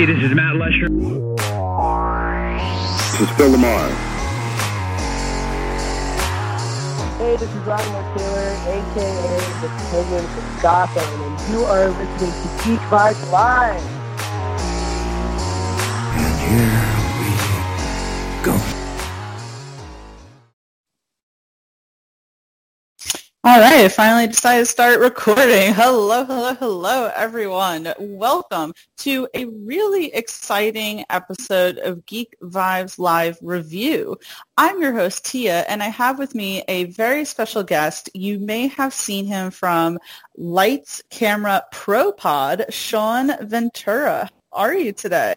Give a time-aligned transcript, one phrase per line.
[0.00, 0.88] Hey, this is Matt Lesher.
[0.88, 1.04] This
[3.20, 3.90] is Phil LaMarr.
[7.18, 12.48] Hey, this is Rodney Taylor, aka the Penguin from Gotham, and you are listening to
[12.64, 13.84] Geek Vibes Live.
[23.42, 25.72] All right, I finally decided to start recording.
[25.74, 27.90] Hello, hello, hello, everyone.
[27.98, 34.18] Welcome to a really exciting episode of Geek Vibes Live Review.
[34.58, 38.10] I'm your host, Tia, and I have with me a very special guest.
[38.12, 39.98] You may have seen him from
[40.36, 44.28] Lights Camera Pro Pod, Sean Ventura.
[44.52, 45.34] How are you today?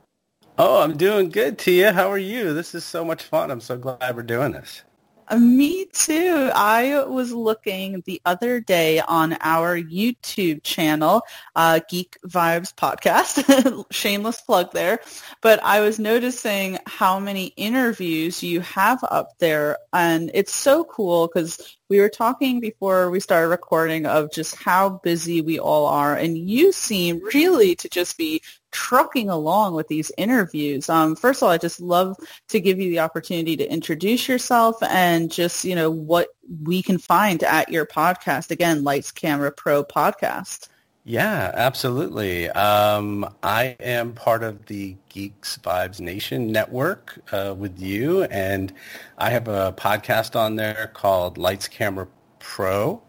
[0.58, 1.94] Oh, I'm doing good, Tia.
[1.94, 2.54] How are you?
[2.54, 3.50] This is so much fun.
[3.50, 4.84] I'm so glad we're doing this.
[5.28, 6.50] Uh, Me too.
[6.54, 11.22] I was looking the other day on our YouTube channel,
[11.56, 13.86] uh, Geek Vibes Podcast.
[13.92, 15.00] Shameless plug there.
[15.42, 19.78] But I was noticing how many interviews you have up there.
[19.94, 25.02] And it's so cool because we were talking before we started recording of just how
[25.04, 26.16] busy we all are.
[26.16, 28.42] And you seem really to just be
[28.74, 30.90] trucking along with these interviews.
[30.90, 32.18] Um, first of all, I just love
[32.50, 36.30] to give you the opportunity to introduce yourself and just, you know, what
[36.64, 38.52] we can find at your podcast.
[38.52, 40.68] Again, Lights Camera Pro podcast.
[41.06, 42.50] Yeah, absolutely.
[42.50, 48.74] Um, I am part of the Geeks Vibes Nation network uh, with you, and
[49.18, 52.08] I have a podcast on there called Lights Camera
[52.40, 53.02] Pro,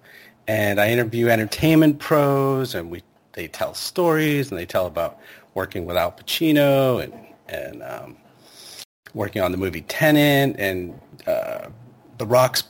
[0.49, 3.03] and I interview entertainment pros, and we
[3.35, 5.19] they tell stories, and they tell about
[5.55, 7.13] working with Al Pacino and
[7.49, 8.17] and um,
[9.15, 11.69] working on the movie Tenet and uh,
[12.19, 12.65] The Rock's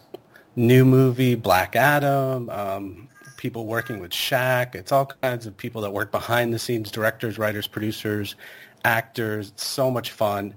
[0.57, 2.49] new movie Black Adam.
[2.51, 4.75] Um, people working with Shaq.
[4.75, 8.37] It's all kinds of people that work behind the scenes, directors, writers, producers,
[8.85, 9.51] actors.
[9.51, 10.55] It's so much fun.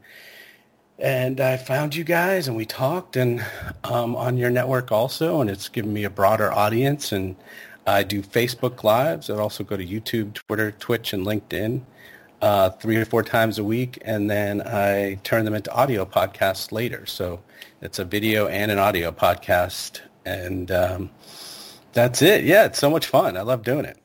[0.99, 3.45] And I found you guys, and we talked, and
[3.83, 7.11] um, on your network also, and it's given me a broader audience.
[7.11, 7.35] And
[7.85, 9.29] I do Facebook Lives.
[9.29, 11.81] I also go to YouTube, Twitter, Twitch, and LinkedIn
[12.41, 16.71] uh, three or four times a week, and then I turn them into audio podcasts
[16.71, 17.05] later.
[17.05, 17.41] So
[17.81, 21.09] it's a video and an audio podcast, and um,
[21.93, 22.43] that's it.
[22.43, 23.37] Yeah, it's so much fun.
[23.37, 23.97] I love doing it.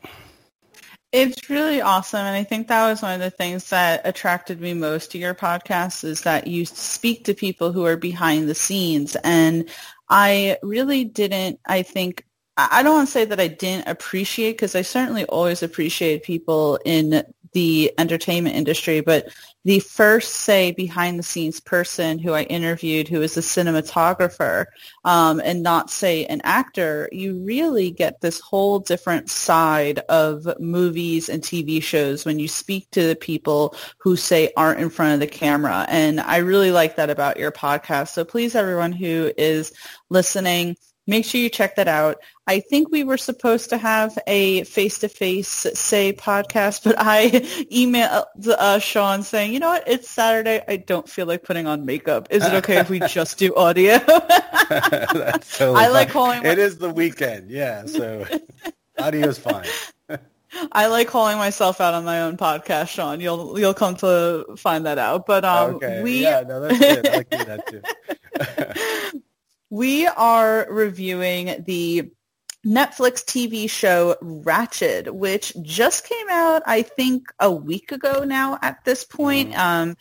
[1.13, 2.21] It's really awesome.
[2.21, 5.35] And I think that was one of the things that attracted me most to your
[5.35, 9.15] podcast is that you speak to people who are behind the scenes.
[9.17, 9.69] And
[10.09, 12.25] I really didn't, I think,
[12.57, 16.79] I don't want to say that I didn't appreciate because I certainly always appreciated people
[16.85, 19.29] in the entertainment industry, but
[19.65, 24.67] the first, say, behind the scenes person who I interviewed who is a cinematographer
[25.05, 31.29] um, and not, say, an actor, you really get this whole different side of movies
[31.29, 35.21] and TV shows when you speak to the people who, say, aren't in front of
[35.21, 35.87] the camera.
[35.89, 38.09] And I really like that about your podcast.
[38.09, 39.73] So please, everyone who is
[40.09, 40.77] listening,
[41.07, 42.19] Make sure you check that out.
[42.47, 47.31] I think we were supposed to have a face-to-face say podcast, but I
[47.73, 50.63] emailed uh, Sean saying, you know what, it's Saturday.
[50.69, 52.29] I don't feel like putting on makeup.
[52.31, 53.99] Is it okay if we just do audio?
[54.69, 57.87] That's totally I like calling It is the weekend, yeah.
[57.87, 58.25] So
[58.99, 59.67] audio is fine.
[60.71, 63.21] I like calling myself out on my own podcast, Sean.
[63.21, 65.27] You'll you'll come to find that out.
[65.27, 66.03] But um, okay.
[66.03, 67.09] we Yeah, no, that's good.
[67.09, 69.23] I like that too.
[69.73, 72.13] We are reviewing the
[72.65, 78.85] Netflix TV show Ratched, which just came out, I think, a week ago now at
[78.85, 79.59] this point.
[79.59, 79.97] Um,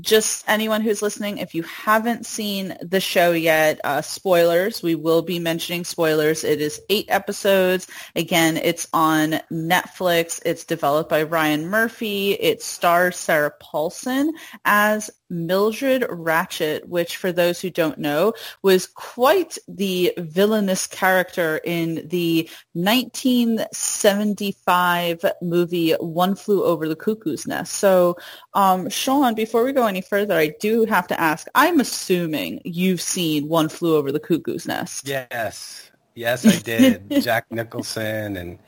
[0.00, 5.22] just anyone who's listening, if you haven't seen the show yet, uh, spoilers, we will
[5.22, 6.44] be mentioning spoilers.
[6.44, 7.88] It is eight episodes.
[8.14, 10.40] Again, it's on Netflix.
[10.46, 12.32] It's developed by Ryan Murphy.
[12.34, 14.34] It stars Sarah Paulson
[14.64, 18.32] as Mildred Ratched, which for those who don't know,
[18.62, 27.74] was quite the villainous character in the 1975 movie One Flew Over the Cuckoo's Nest.
[27.74, 28.16] So,
[28.54, 33.00] um, Sean, before we go any further, I do have to ask, I'm assuming you've
[33.00, 35.08] seen One Flew Over the Cuckoo's Nest.
[35.08, 37.10] Yes, yes, I did.
[37.22, 38.58] Jack Nicholson and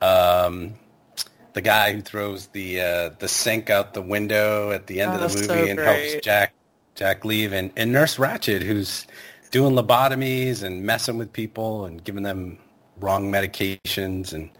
[0.00, 0.74] um,
[1.54, 5.16] the guy who throws the uh, the sink out the window at the end Oh,
[5.16, 6.12] of the so movie and great.
[6.12, 6.54] helps Jack
[6.94, 9.06] Jack leave, and, and Nurse Ratched who's
[9.50, 12.58] doing lobotomies and messing with people and giving them
[13.00, 14.50] wrong medications, and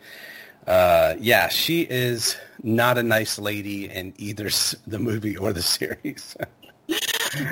[0.66, 4.48] uh, yeah, she is not a nice lady in either
[4.86, 6.36] the movie or the series.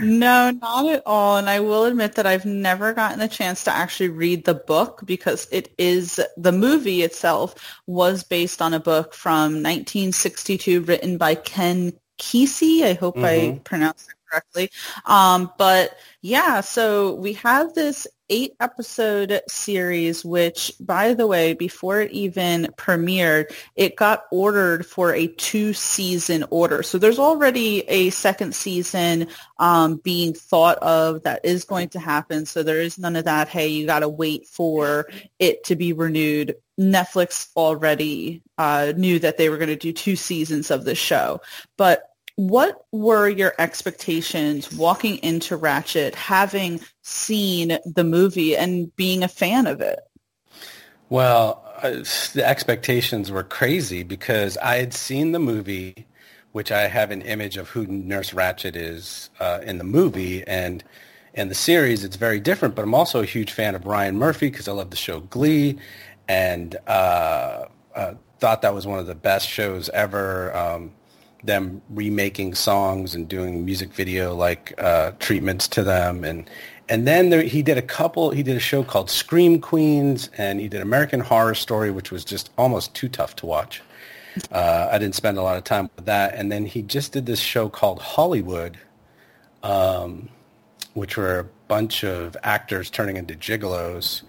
[0.00, 1.36] No, not at all.
[1.36, 5.02] And I will admit that I've never gotten the chance to actually read the book
[5.04, 7.54] because it is the movie itself
[7.86, 12.82] was based on a book from 1962 written by Ken Kesey.
[12.84, 13.64] I hope I Mhm.
[13.64, 14.70] pronounced it correctly.
[15.06, 22.00] Um, but yeah, so we have this eight episode series, which by the way, before
[22.00, 26.82] it even premiered, it got ordered for a two season order.
[26.82, 29.28] So there's already a second season
[29.58, 32.46] um, being thought of that is going to happen.
[32.46, 33.48] So there is none of that.
[33.48, 36.54] Hey, you got to wait for it to be renewed.
[36.78, 41.40] Netflix already uh, knew that they were going to do two seasons of the show.
[41.76, 42.09] But
[42.48, 49.66] what were your expectations walking into Ratched, having seen the movie and being a fan
[49.66, 50.00] of it?
[51.10, 52.02] Well, uh,
[52.32, 56.06] the expectations were crazy because I had seen the movie,
[56.52, 60.82] which I have an image of who Nurse Ratched is uh, in the movie, and
[61.34, 62.74] in the series, it's very different.
[62.74, 65.78] But I'm also a huge fan of Ryan Murphy because I love the show Glee,
[66.26, 70.56] and uh, uh, thought that was one of the best shows ever.
[70.56, 70.92] Um,
[71.44, 76.24] them remaking songs and doing music video like uh, treatments to them.
[76.24, 76.48] And
[76.88, 80.60] and then there, he did a couple he did a show called Scream Queens and
[80.60, 83.82] he did American Horror Story which was just almost too tough to watch.
[84.52, 86.34] Uh, I didn't spend a lot of time with that.
[86.34, 88.78] And then he just did this show called Hollywood
[89.62, 90.28] um,
[90.94, 94.22] which were a bunch of actors turning into gigolos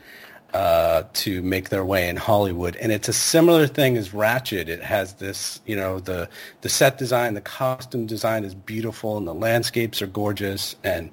[0.54, 2.76] uh, to make their way in Hollywood.
[2.78, 4.68] And it's a similar thing as Ratched.
[4.68, 6.28] It has this, you know, the,
[6.62, 11.10] the set design, the costume design is beautiful and the landscapes are gorgeous and,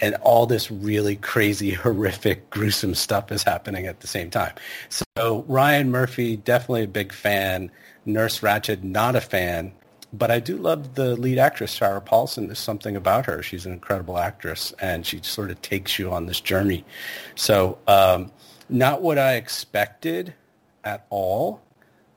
[0.00, 4.54] and all this really crazy, horrific, gruesome stuff is happening at the same time.
[4.88, 7.70] So Ryan Murphy, definitely a big fan.
[8.04, 9.72] Nurse Ratched, not a fan.
[10.12, 12.46] But I do love the lead actress, Sarah Paulson.
[12.46, 13.42] There's something about her.
[13.44, 16.84] She's an incredible actress, and she sort of takes you on this journey.
[17.36, 18.32] So um,
[18.70, 20.34] not what I expected
[20.84, 21.62] at all,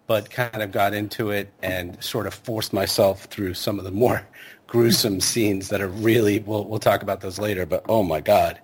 [0.08, 3.92] but kind of got into it and sort of forced myself through some of the
[3.92, 4.26] more
[4.68, 8.60] gruesome scenes that are really, we'll, we'll talk about those later, but oh my God,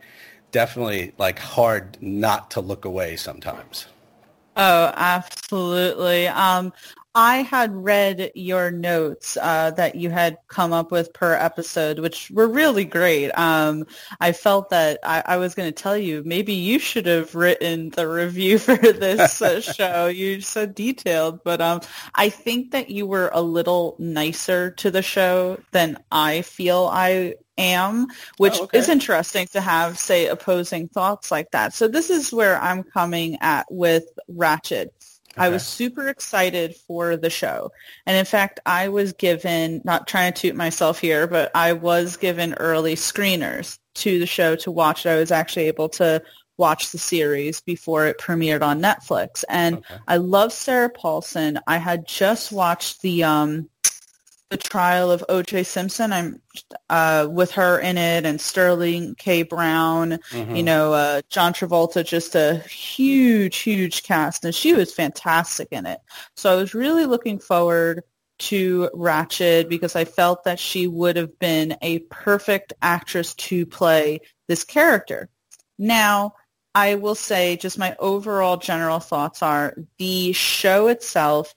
[0.51, 3.87] definitely like hard not to look away sometimes.
[4.57, 6.27] Oh, absolutely.
[6.27, 6.73] Um,
[7.15, 12.29] I had read your notes uh, that you had come up with per episode, which
[12.31, 13.31] were really great.
[13.31, 13.87] Um,
[14.21, 17.89] I felt that I, I was going to tell you maybe you should have written
[17.89, 20.05] the review for this uh, show.
[20.07, 21.81] You're so detailed, but um,
[22.13, 27.35] I think that you were a little nicer to the show than I feel I
[27.57, 28.07] am,
[28.37, 28.77] which Oh, okay.
[28.77, 31.73] is interesting to have, say, opposing thoughts like that.
[31.73, 34.89] So this is where I'm coming at with Ratched.
[35.39, 37.71] I was super excited for the show.
[38.05, 42.17] And in fact, I was given, not trying to toot myself here, but I was
[42.17, 45.05] given early screeners to the show to watch.
[45.05, 46.21] I was actually able to
[46.57, 49.43] watch the series before it premiered on Netflix.
[49.49, 49.95] And Okay.
[50.07, 51.59] I love Sarah Paulson.
[51.67, 53.69] I had just watched the um
[54.49, 55.63] the trial of O.J.
[55.63, 56.11] Simpson.
[56.11, 56.41] I'm
[56.89, 59.43] uh, with her in it, and Sterling K.
[59.43, 60.19] Brown.
[60.31, 60.57] Mhm.
[60.57, 65.85] You know, uh, John Travolta, just a huge, huge cast, and she was fantastic in
[65.85, 65.99] it.
[66.35, 68.03] So I was really looking forward
[68.39, 74.21] to Ratched because I felt that she would have been a perfect actress to play
[74.47, 75.29] this character.
[75.77, 76.33] Now,
[76.73, 81.53] I will say just my overall general thoughts are the show itself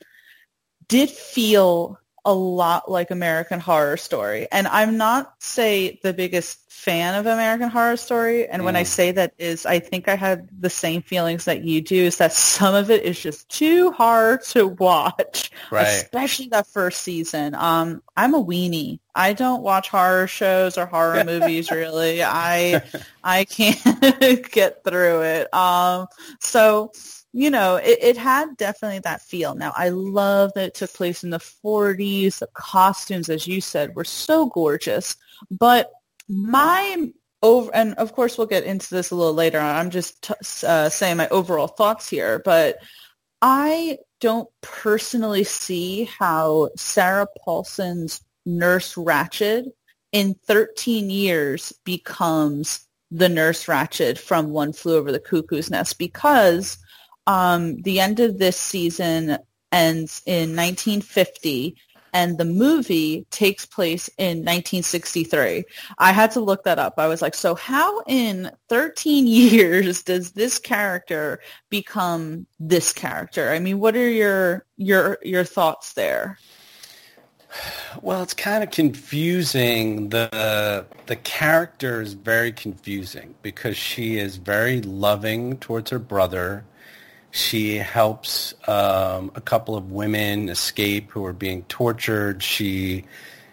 [0.88, 4.46] did feel a lot like American Horror Story.
[4.52, 8.48] And I'm not, say, the biggest fan of American Horror Story.
[8.48, 8.86] And when I Mm.
[8.86, 12.32] say that is, I think I had the same feelings that you do, is that
[12.32, 15.82] some of it is just too hard to watch, Right.
[15.86, 17.54] especially that first season.
[17.54, 19.00] Um, I'm a weenie.
[19.14, 22.22] I don't watch horror shows or horror movies really.
[22.22, 22.82] I
[23.22, 25.54] I can't get through it.
[25.54, 26.06] Um,
[26.40, 26.92] so
[27.32, 29.54] you know, it, it had definitely that feel.
[29.54, 32.38] Now, I love that it took place in the 40s.
[32.38, 35.16] The costumes, as you said, were so gorgeous.
[35.50, 35.90] But
[36.28, 37.10] my
[37.42, 39.74] over, and of course we'll get into this a little later on.
[39.74, 40.34] I'm just t-
[40.66, 42.78] uh, saying my overall thoughts here, but
[43.40, 49.66] I don't personally see how Sarah Paulson's Nurse Ratched
[50.12, 56.78] in 13 years becomes the Nurse Ratched from One Flew Over the Cuckoo's Nest because
[57.26, 59.38] um, the end of this season,
[59.72, 61.76] ends in 1950
[62.12, 65.64] and the movie takes place in 1963.
[65.98, 66.94] I had to look that up.
[66.98, 73.50] I was like, so how in 13 years does this character become this character?
[73.50, 76.38] I mean, what are your your your thoughts there?
[78.00, 80.08] Well, it's kind of confusing.
[80.08, 86.64] The the character is very confusing because she is very loving towards her brother.
[87.32, 92.42] She helps um, a couple of women escape who are being tortured.
[92.42, 93.04] She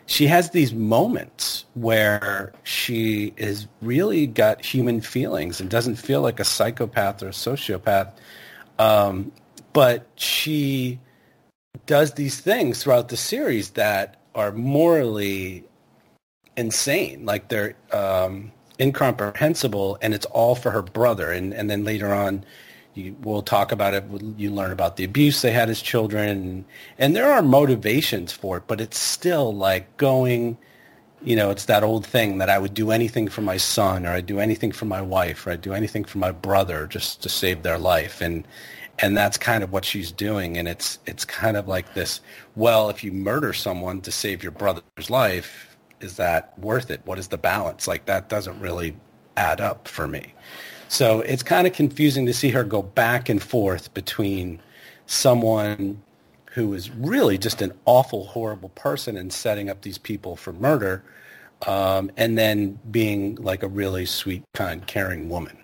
[0.06, 6.42] she has these moments where she is really got human feelings and doesn't feel like
[6.42, 8.12] a psychopath or a sociopath.
[8.80, 9.32] Um,
[9.72, 11.00] but she
[11.86, 15.64] does these things throughout the series that are morally
[16.58, 17.26] insane.
[17.26, 21.32] Like they're um, incomprehensible, and it's all for her brother.
[21.32, 22.44] And and then later on,
[22.94, 24.04] you, we'll talk about it.
[24.38, 26.66] You learn about the abuse they had as children, and,
[26.98, 30.58] and there are motivations for it, but it's still like going.
[31.22, 34.12] You know, it's that old thing that I would do anything for my son, or
[34.12, 37.30] I'd do anything for my wife, or I'd do anything for my brother just to
[37.30, 38.22] save their life.
[38.22, 38.48] And
[39.02, 42.22] and that's kind of what she's doing and it's it's kind of like this
[42.56, 47.18] well if you murder someone to save your brother's life is that worth it what
[47.18, 48.96] is the balance like that doesn't really
[49.38, 50.34] add up for me
[50.90, 54.60] so it's kind of confusing to see her go back and forth between
[55.06, 56.02] someone
[56.52, 61.04] who is really just an awful horrible person and setting up these people for murder
[61.68, 65.58] um, and then being like a really sweet kind caring woman.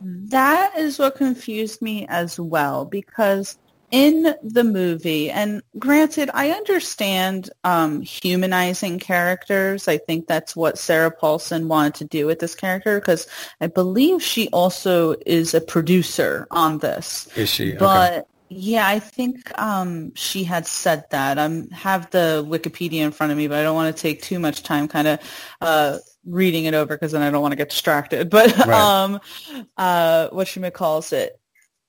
[0.00, 3.56] That is what confused me as well because
[3.90, 9.86] in the movie, and granted, I understand um, humanizing characters.
[9.86, 13.26] I think that's what Sarah Paulson wanted to do with this character because
[13.60, 17.28] I believe she also is a producer on this.
[17.36, 17.72] Is she?
[17.72, 18.22] But okay.
[18.48, 21.38] yeah, I think um, she had said that.
[21.38, 24.38] I have the Wikipedia in front of me, but I don't want to take too
[24.38, 25.20] much time kind of
[25.60, 28.30] uh, reading it over because then I don't want to get distracted.
[28.36, 28.68] But right.
[28.68, 29.20] um,
[29.76, 31.40] uh, what she calls it,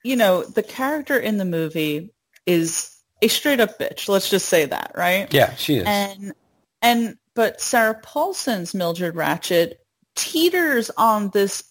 [0.04, 2.12] you know, the character in the movie
[2.46, 4.08] is a straight up bitch.
[4.08, 5.32] Let's just say that, right?
[5.34, 5.86] Yeah, she is.
[5.86, 6.34] And
[6.82, 9.74] and but Sarah Paulson's Mildred Ratched
[10.16, 11.64] teeters on this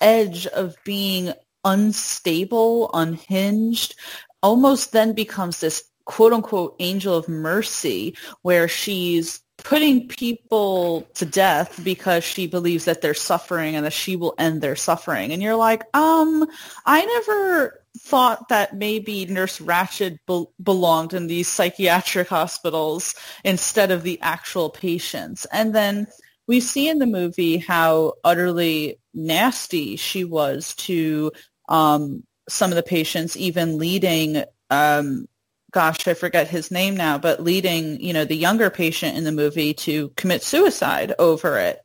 [0.00, 1.32] edge of being
[1.64, 3.94] unstable, unhinged,
[4.42, 11.80] almost then becomes this quote unquote angel of mercy where she's putting people to death
[11.82, 15.32] because she believes that they're suffering and that she will end their suffering.
[15.32, 16.46] And you're like, um,
[16.84, 24.02] I never thought that maybe Nurse Ratched be- belonged in these psychiatric hospitals instead of
[24.02, 25.46] the actual patients.
[25.50, 26.08] And then
[26.46, 31.32] we see in the movie how utterly nasty she was to
[31.70, 35.26] um, some of the patients, even leading um,
[35.74, 39.32] gosh, I forget his name now, but leading, you know, the younger patient in the
[39.32, 41.80] movie to commit suicide over it.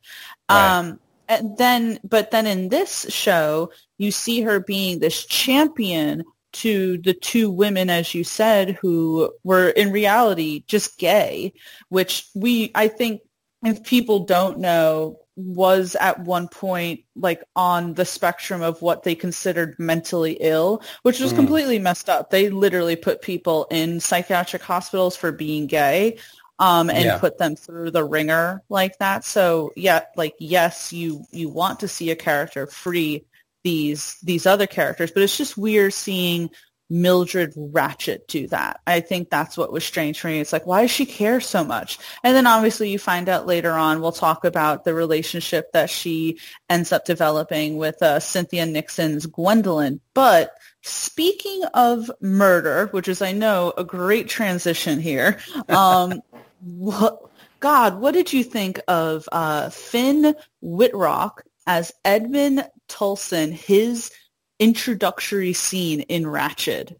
[0.48, 0.78] Right.
[0.78, 6.98] Um, and then, but then in this show, you see her being this champion to
[6.98, 11.52] the two women, as you said, who were in reality just gay,
[11.88, 13.22] which we, I think,
[13.64, 19.14] if people don't know, was at one point like on the spectrum of what they
[19.14, 21.36] considered mentally ill, which was mm.
[21.36, 22.30] completely messed up.
[22.30, 26.18] They literally put people in psychiatric hospitals for being gay.
[26.58, 27.16] Um, and yeah.
[27.16, 29.24] put them through the ringer like that.
[29.24, 33.24] So yeah, like yes, you you want to see a character free
[33.64, 36.50] these these other characters, but it's just weird seeing
[36.90, 38.80] Mildred Ratched do that.
[38.86, 40.40] I think that's what was strange for me.
[40.40, 41.98] It's like, why does she care so much?
[42.24, 46.38] And then obviously you find out later on, we'll talk about the relationship that she
[46.68, 50.00] ends up developing with uh, Cynthia Nixon's Gwendolyn.
[50.14, 56.20] But speaking of murder, which is, I know, a great transition here, um,
[56.60, 57.30] what,
[57.60, 64.10] God, what did you think of uh, Finn Wittrock as Edmund Tolleson, his
[64.60, 66.94] introductory scene in Ratched?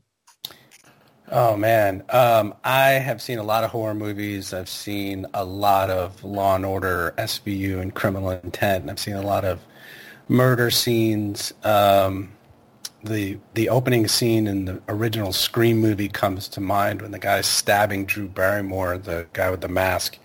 [1.33, 4.53] Oh man, um, I have seen a lot of horror movies.
[4.53, 8.83] I've seen a lot of Law and Order, SVU, and Criminal Intent.
[8.83, 9.61] And I've seen a lot of
[10.27, 11.53] murder scenes.
[11.63, 12.33] Um,
[13.05, 17.47] the the opening scene in the original Scream movie comes to mind when the guy's
[17.47, 20.19] stabbing Drew Barrymore, the guy with the mask,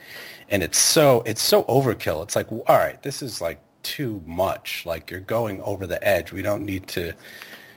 [0.49, 2.23] and it's so it's so overkill.
[2.23, 4.85] It's like, all right, this is like too much.
[4.85, 6.31] Like you're going over the edge.
[6.31, 7.13] We don't need to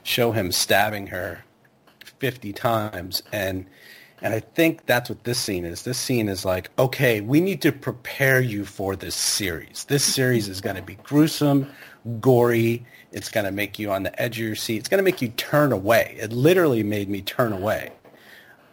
[0.02, 1.44] show him stabbing her
[2.18, 3.66] 50 times and
[4.20, 5.82] and I think that's what this scene is.
[5.82, 9.84] This scene is like, okay, we need to prepare you for this series.
[9.84, 11.70] This series is going to be gruesome,
[12.20, 12.84] gory.
[13.12, 14.78] It's going to make you on the edge of your seat.
[14.78, 16.16] It's going to make you turn away.
[16.18, 17.92] It literally made me turn away.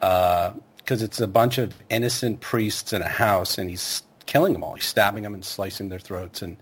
[0.01, 4.63] Uh, because it's a bunch of innocent priests in a house, and he's killing them
[4.63, 4.75] all.
[4.75, 6.57] He's stabbing them and slicing their throats, and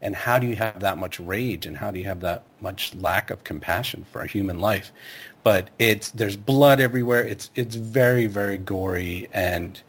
[0.00, 2.94] and how do you have that much rage, and how do you have that much
[2.94, 4.92] lack of compassion for a human life?
[5.42, 7.24] But it's there's blood everywhere.
[7.24, 9.80] It's it's very very gory and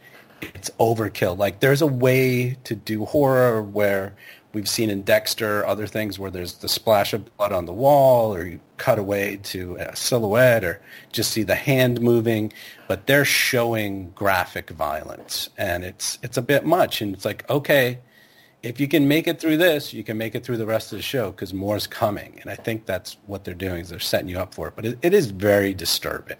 [0.42, 1.36] it's overkill.
[1.36, 4.14] Like there's a way to do horror where
[4.52, 8.34] we've seen in Dexter other things where there's the splash of blood on the wall
[8.34, 10.80] or you cut away to a silhouette or
[11.12, 12.52] just see the hand moving,
[12.88, 17.98] but they're showing graphic violence and it's it's a bit much and it's like okay,
[18.62, 20.98] if you can make it through this, you can make it through the rest of
[20.98, 22.38] the show because more is coming.
[22.42, 24.76] And I think that's what they're doing is they're setting you up for it.
[24.76, 26.36] But it, it is very disturbing.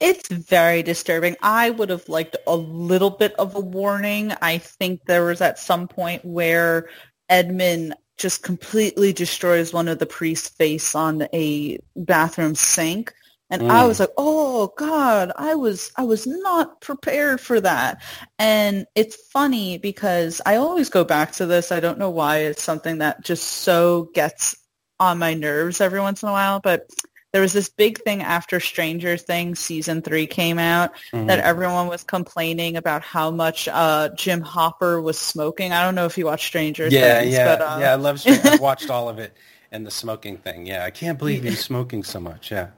[0.00, 1.36] It's very disturbing.
[1.42, 4.32] I would have liked a little bit of a warning.
[4.42, 6.88] I think there was at some point where
[7.28, 13.14] Edmund just completely destroys one of the priest's face on a bathroom sink.
[13.52, 13.70] And mm.
[13.70, 18.02] I was like, "Oh God, I was I was not prepared for that."
[18.38, 21.70] And it's funny because I always go back to this.
[21.70, 24.56] I don't know why it's something that just so gets
[24.98, 26.88] on my nerves every once in a while, but
[27.32, 31.26] there was this big thing after Stranger Things season three came out mm-hmm.
[31.26, 35.72] that everyone was complaining about how much uh, Jim Hopper was smoking.
[35.72, 37.34] I don't know if you watched Stranger yeah, Things.
[37.34, 37.78] Yeah, but, uh...
[37.80, 38.48] yeah, I love Stranger.
[38.48, 39.36] I've watched all of it
[39.70, 40.66] and the smoking thing.
[40.66, 42.50] Yeah, I can't believe he's smoking so much.
[42.50, 42.68] Yeah.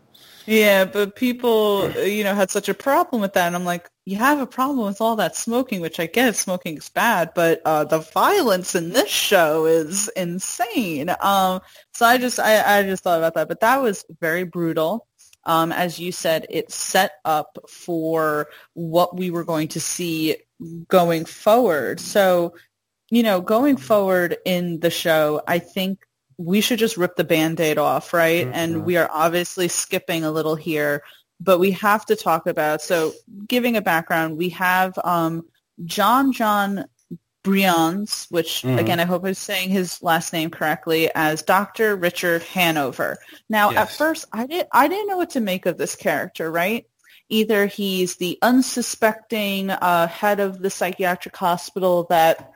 [0.47, 4.17] Yeah, but people, you know, had such a problem with that, and I'm like, you
[4.19, 7.85] have a problem with all that smoking, which I get smoking is bad, but uh,
[7.85, 11.09] the violence in this show is insane.
[11.21, 11.61] Um,
[11.95, 15.07] so I just, I, I just thought about that, but that was very brutal.
[15.45, 20.37] Um, as you said, it set up for what we were going to see
[20.89, 22.01] going forward.
[22.01, 22.55] So,
[23.11, 26.01] you know, going forward in the show, I think
[26.39, 28.45] we should just rip the band-aid off, right?
[28.45, 28.55] Mm-hmm.
[28.55, 31.03] And we are obviously skipping a little here,
[31.41, 33.13] but we have to talk about, so
[33.47, 35.45] giving a background, we have um,
[35.85, 36.87] Jon Jon
[37.43, 38.79] Briones, which mm-hmm.
[38.79, 41.95] again, I hope I'm saying his last name correctly, as Dr.
[41.95, 43.19] Richard Hanover.
[43.49, 43.79] Now, yes.
[43.79, 46.87] at first, I didn't, I didn't know what to make of this character, right?
[47.29, 52.54] Either he's the unsuspecting uh, head of the psychiatric hospital that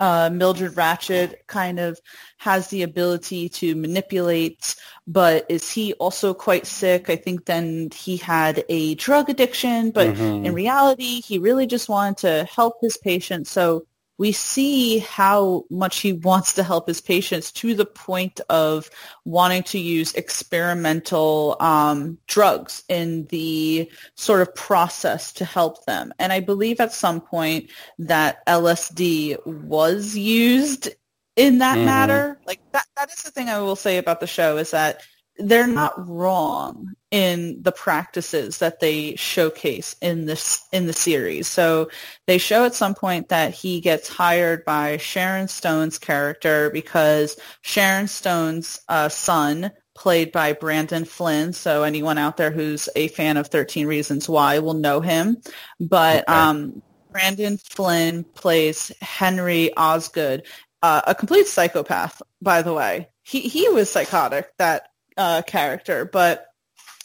[0.00, 1.98] uh, Mildred Ratchet kind of
[2.38, 7.10] has the ability to manipulate, but is he also quite sick?
[7.10, 10.46] I think then he had a drug addiction, but mm-hmm.
[10.46, 13.50] in reality, he really just wanted to help his patients.
[13.50, 13.87] So
[14.18, 18.90] we see how much he wants to help his patients to the point of
[19.24, 26.12] wanting to use experimental um, drugs in the sort of process to help them.
[26.18, 30.88] And I believe at some point that LSD was used
[31.36, 31.86] in that mm-hmm.
[31.86, 32.40] matter.
[32.44, 35.02] Like that, that is the thing I will say about the show is that
[35.38, 41.46] they're not wrong in the practices that they showcase in this in the series.
[41.46, 41.90] So
[42.26, 48.08] they show at some point that he gets hired by Sharon Stone's character because Sharon
[48.08, 51.52] Stone's uh, son played by Brandon Flynn.
[51.52, 55.38] So anyone out there who's a fan of 13 Reasons Why will know him.
[55.80, 56.38] But okay.
[56.38, 60.44] um, Brandon Flynn plays Henry Osgood,
[60.82, 63.08] uh, a complete psychopath, by the way.
[63.22, 66.46] He, he was psychotic, that uh, character, but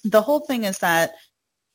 [0.03, 1.13] the whole thing is that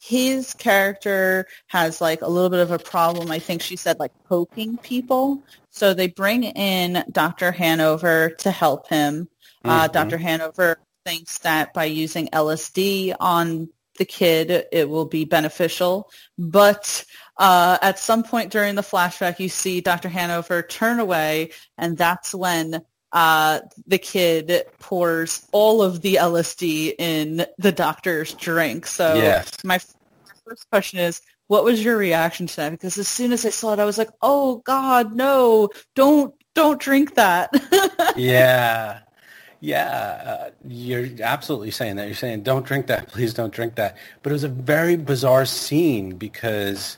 [0.00, 3.30] his character has like a little bit of a problem.
[3.30, 5.42] I think she said like poking people.
[5.70, 7.50] So they bring in Dr.
[7.50, 9.28] Hanover to help him.
[9.64, 9.80] Uh, mm-hmm.
[9.80, 10.18] Uh, Dr.
[10.18, 16.10] Hanover thinks that by using LSD on the kid, it will be beneficial.
[16.38, 17.04] But
[17.36, 20.08] uh, at some point during the flashback, you see Dr.
[20.08, 27.46] Hanover turn away, and that's when uh, the kid pours all of the LSD in
[27.58, 28.86] the doctor's drink.
[28.86, 29.52] So yes.
[29.64, 29.78] my
[30.44, 32.70] first question is, what was your reaction to that?
[32.70, 36.80] Because as soon as I saw it, I was like, oh God, no, don't, don't
[36.80, 37.50] drink that.
[38.16, 39.00] yeah.
[39.60, 39.88] Yeah,
[40.24, 42.06] uh, you're absolutely saying that.
[42.06, 43.08] You're saying, don't drink that.
[43.12, 43.96] Please don't drink that.
[44.22, 46.96] But it was a very bizarre scene because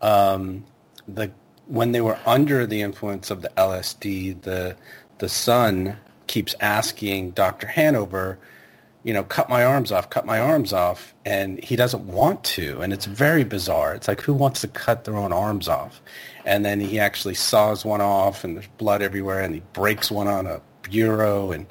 [0.00, 0.64] um,
[1.06, 1.30] the
[1.66, 4.76] when they were under the influence of the LSD, the
[5.22, 7.68] the son keeps asking Dr.
[7.68, 8.40] Hanover,
[9.04, 12.80] you know, cut my arms off, cut my arms off, and he doesn't want to,
[12.80, 13.94] and it's very bizarre.
[13.94, 16.02] It's like who wants to cut their own arms off?
[16.44, 20.26] And then he actually saws one off, and there's blood everywhere, and he breaks one
[20.26, 21.66] on a bureau, and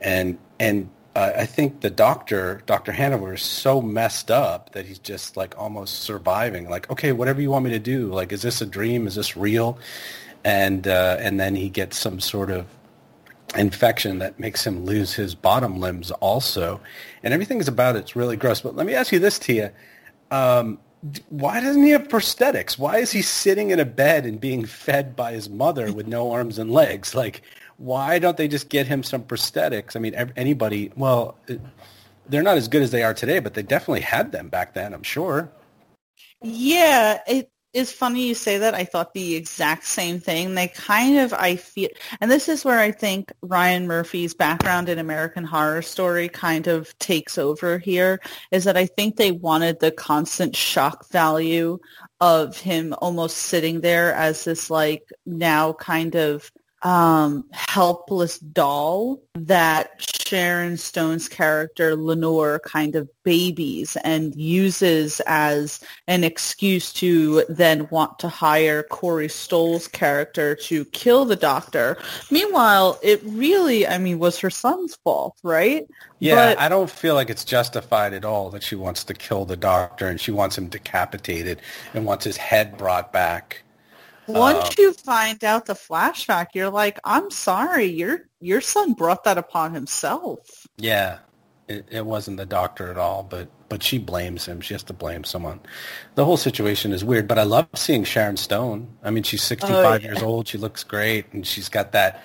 [0.00, 2.90] and and uh, I think the doctor, Dr.
[2.90, 6.68] Hanover, is so messed up that he's just like almost surviving.
[6.68, 8.12] Like, okay, whatever you want me to do.
[8.12, 9.06] Like, is this a dream?
[9.06, 9.78] Is this real?
[10.44, 12.66] And uh, and then he gets some sort of
[13.56, 16.80] infection that makes him lose his bottom limbs also.
[17.22, 18.60] And everything is about it's really gross.
[18.60, 19.72] But let me ask you this, Tia.
[20.30, 20.78] Um,
[21.28, 22.76] why doesn't he have prosthetics?
[22.78, 26.32] Why is he sitting in a bed and being fed by his mother with no
[26.32, 27.14] arms and legs?
[27.14, 27.42] Like,
[27.76, 29.94] why don't they just get him some prosthetics?
[29.94, 31.38] I mean, anybody, well,
[32.28, 34.92] they're not as good as they are today, but they definitely had them back then,
[34.92, 35.50] I'm sure.
[36.42, 38.74] Yeah, it is funny you say that.
[38.74, 40.54] I thought the exact same thing.
[40.54, 41.88] They kind of, I feel,
[42.20, 46.96] and this is where I think Ryan Murphy's background in American Horror Story kind of
[46.98, 51.78] takes over here, is that I think they wanted the constant shock value
[52.20, 56.50] of him almost sitting there as this like now kind of
[56.82, 66.22] um, helpless doll that Sharon Stone's character Lenore kind of babies and uses as an
[66.22, 71.96] excuse to then want to hire Corey Stoll's character to kill the doctor.
[72.30, 75.86] Meanwhile, it really, I mean, was her son's fault, right?
[76.18, 79.44] Yeah, but, I don't feel like it's justified at all that she wants to kill
[79.44, 81.60] the doctor and she wants him decapitated
[81.94, 83.62] and wants his head brought back.
[84.28, 89.24] Once um, you find out the flashback, you're like, I'm sorry, your your son brought
[89.24, 90.66] that upon himself.
[90.76, 91.18] Yeah,
[91.66, 94.60] it, it wasn't the doctor at all, but but she blames him.
[94.60, 95.60] She has to blame someone.
[96.14, 98.88] The whole situation is weird, but I love seeing Sharon Stone.
[99.02, 99.98] I mean, she's 65 oh, yeah.
[99.98, 100.48] years old.
[100.48, 102.24] She looks great, and she's got that,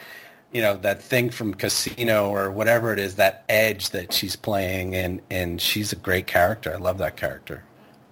[0.53, 4.95] you know, that thing from Casino or whatever it is, that edge that she's playing,
[4.95, 6.73] and and she's a great character.
[6.73, 7.63] I love that character.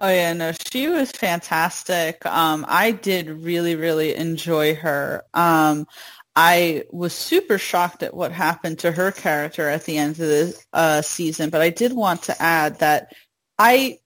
[0.02, 2.26] Oh yeah, no, she was fantastic.
[2.26, 5.24] Um, I did really, really enjoy her.
[5.32, 5.86] Um,
[6.34, 10.64] I was super shocked at what happened to her character at the end of the
[10.72, 13.12] uh, season, but I did want to add that
[13.58, 14.00] I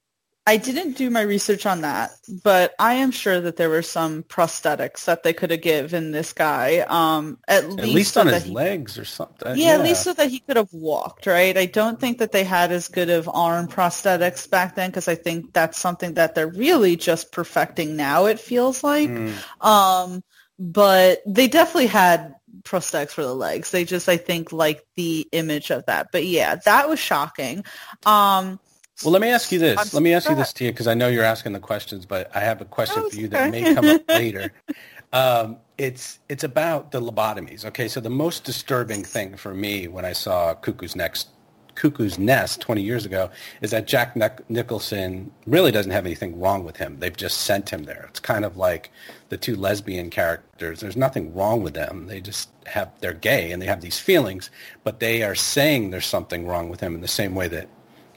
[0.49, 2.13] I didn't do my research on that,
[2.45, 6.33] but I am sure that there were some prosthetics that they could have given this
[6.33, 6.87] guy.
[6.89, 9.57] Um, at, at least, least so on his he, legs or something.
[9.57, 11.27] Yeah, yeah, at least so that he could have walked.
[11.27, 11.57] Right.
[11.59, 15.17] I don't think that they had as good of arm prosthetics back then because I
[15.17, 18.27] think that's something that they're really just perfecting now.
[18.27, 19.11] It feels like.
[19.11, 19.65] Mm.
[19.67, 20.23] Um,
[20.61, 23.73] but they definitely had prosthetics for the legs.
[23.73, 26.09] They just, I think, like the image of that.
[26.13, 27.65] But yeah, that was shocking.
[28.05, 28.61] Um,
[29.05, 29.93] well, let me ask you this.
[29.93, 32.41] let me ask you this, Tia, because I know you're asking the questions, but I
[32.41, 34.53] have a question oh, for you that may come up later.
[35.13, 37.65] Um, it's it's about the lobotomies.
[37.65, 41.29] Okay, so the most disturbing thing for me when I saw Cuckoo's Next,
[41.75, 43.31] Cuckoo's Nest 20 years ago
[43.61, 44.17] is that Jack
[44.49, 46.99] Nicholson really doesn't have anything wrong with him.
[46.99, 48.07] They've just sent him there.
[48.09, 48.91] It's kind of like
[49.29, 50.81] the two lesbian characters.
[50.81, 52.07] There's nothing wrong with them.
[52.07, 54.51] They just have they're gay and they have these feelings,
[54.85, 57.69] but they are saying there's something wrong with him in the same way that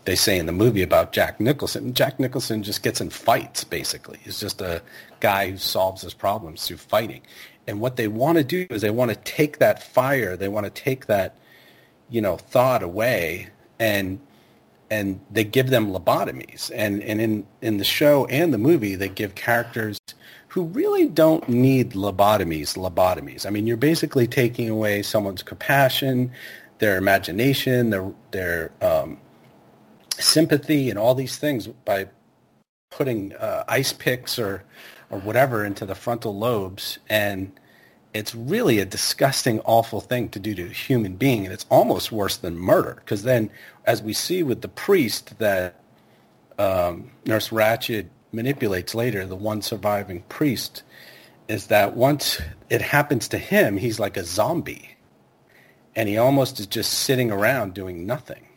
[0.10, 1.94] they say in the movie about Jack Nicholson.
[1.94, 4.18] Jack Nicholson just gets in fights, basically.
[4.24, 4.82] He's just a
[5.20, 7.22] guy who solves his problems through fighting.
[7.68, 10.66] And what they want to do is they want to take that fire, they want
[10.66, 11.38] to take that,
[12.10, 14.20] you know, thought away and
[14.90, 16.72] and they give them lobotomies.
[16.74, 20.00] And and in, in the show and the movie they give characters
[20.48, 23.46] who really don't need lobotomies, lobotomies.
[23.46, 26.32] I mean, you're basically taking away someone's compassion,
[26.80, 29.20] their imagination, their their um,
[30.20, 32.08] sympathy and all these things by
[32.92, 34.64] putting uh, ice picks or
[35.10, 37.00] or whatever into the frontal lobes.
[37.10, 37.52] And
[38.14, 41.46] it's really a disgusting awful thing to do to a human being.
[41.46, 43.02] And it's almost worse than murder.
[43.04, 43.50] Because then
[43.86, 45.80] as we see with the priest that
[46.58, 50.84] um, nurse ratched manipulates later the one surviving priest
[51.48, 54.96] is that once it happens to him he's like a zombie.
[55.96, 58.49] And he almost is just sitting around doing nothing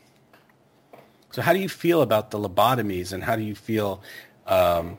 [1.33, 4.03] so how do you feel about the lobotomies, and how do you feel?
[4.47, 4.99] Um,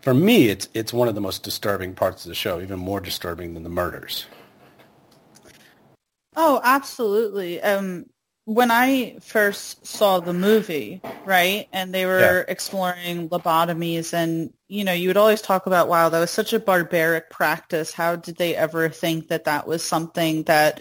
[0.00, 3.00] for me, it's it's one of the most disturbing parts of the show, even more
[3.00, 4.26] disturbing than the murders.
[6.36, 7.62] Oh, absolutely.
[7.62, 8.06] Um,
[8.46, 12.52] when I first saw the movie, right, and they were yeah.
[12.52, 16.58] exploring lobotomies, and you know, you would always talk about, wow, that was such a
[16.58, 17.92] barbaric practice.
[17.92, 20.80] How did they ever think that that was something that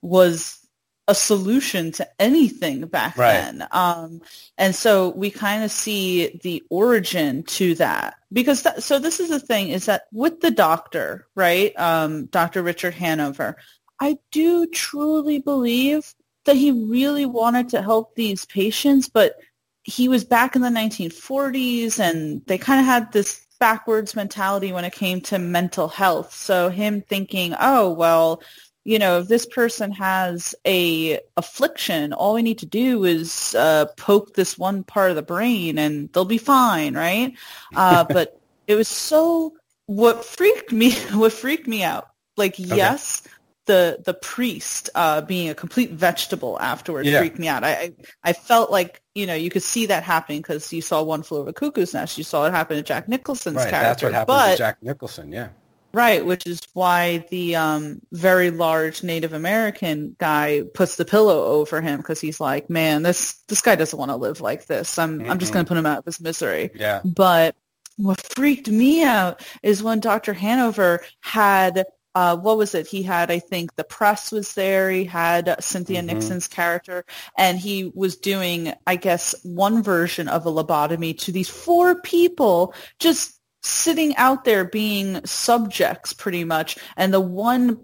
[0.00, 0.63] was
[1.06, 3.32] a solution to anything back right.
[3.32, 3.66] then.
[3.72, 4.22] Um,
[4.56, 9.28] and so we kind of see the origin to that because that, so this is
[9.28, 11.78] the thing is that with the doctor, right?
[11.78, 12.62] Um, Dr.
[12.62, 13.56] Richard Hanover,
[14.00, 16.14] I do truly believe
[16.46, 19.34] that he really wanted to help these patients, but
[19.82, 24.84] he was back in the 1940s and they kind of had this backwards mentality when
[24.84, 26.34] it came to mental health.
[26.34, 28.42] So him thinking, oh, well,
[28.84, 33.86] you know, if this person has a affliction, all we need to do is uh,
[33.96, 37.32] poke this one part of the brain and they'll be fine, right?
[37.76, 39.54] Uh, but it was so
[39.86, 42.08] what freaked me what freaked me out.
[42.36, 42.76] Like, okay.
[42.76, 43.22] yes,
[43.66, 47.18] the the priest uh, being a complete vegetable afterwards Yeah.
[47.18, 47.64] freaked me out.
[47.64, 47.92] I, I
[48.22, 51.38] I felt like you know you could see that happening because you saw One Flew
[51.38, 52.18] Over the Cuckoo's Nest.
[52.18, 53.88] You saw it happen to Jack Nicholson's Right, character.
[53.88, 55.32] that's what happened but, to Jack Nicholson.
[55.32, 55.48] Yeah,
[55.94, 61.80] Right, which is why the um, very large Native American guy puts the pillow over
[61.80, 64.98] him because he's like, man, this this guy doesn't want to live like this.
[64.98, 66.70] I'm I'm just going to put him out of his misery.
[66.74, 67.00] yeah.
[67.04, 67.54] But
[67.96, 70.32] what freaked me out is when Dr.
[70.32, 71.84] Hanover had,
[72.16, 72.88] uh, what was it?
[72.88, 74.90] He had, I think, the press was there.
[74.90, 76.06] He had Cynthia Mhm.
[76.06, 77.04] Nixon's character,
[77.38, 82.74] and he was doing, I guess, one version of a lobotomy to these four people
[82.98, 83.33] just
[83.64, 86.76] sitting out there being subjects pretty much.
[86.96, 87.80] And the one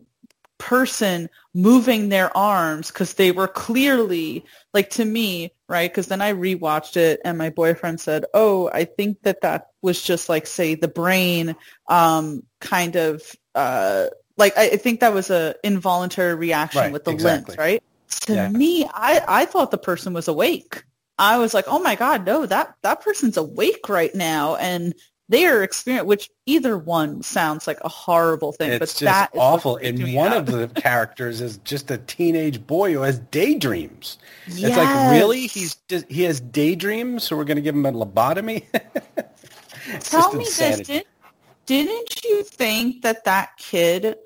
[0.59, 6.35] person moving their arms because they were clearly like to me right because then i
[6.35, 10.75] rewatched it and my boyfriend said oh i think that that was just like say
[10.75, 11.57] the brain
[11.89, 13.23] um kind of
[13.55, 17.55] uh like i, I think that was a involuntary reaction Right, with the exactly.
[17.55, 17.83] limbs right
[18.27, 18.49] to Yeah.
[18.51, 20.85] me i i thought the person was awake
[21.19, 24.95] i was like oh my god no that that person's awake right now and
[25.31, 29.41] they are experiencing which either one sounds like a horrible thing but just that is
[29.41, 29.77] awful.
[29.77, 34.19] And one of the characters is just a teenage boy who has daydreams.
[34.49, 37.93] It's like really he's just, he has daydreams, so we're going to give him a
[37.93, 38.65] lobotomy.
[40.01, 40.77] Tell me insanity.
[40.79, 41.05] this: did,
[41.87, 44.17] didn't you think that that kid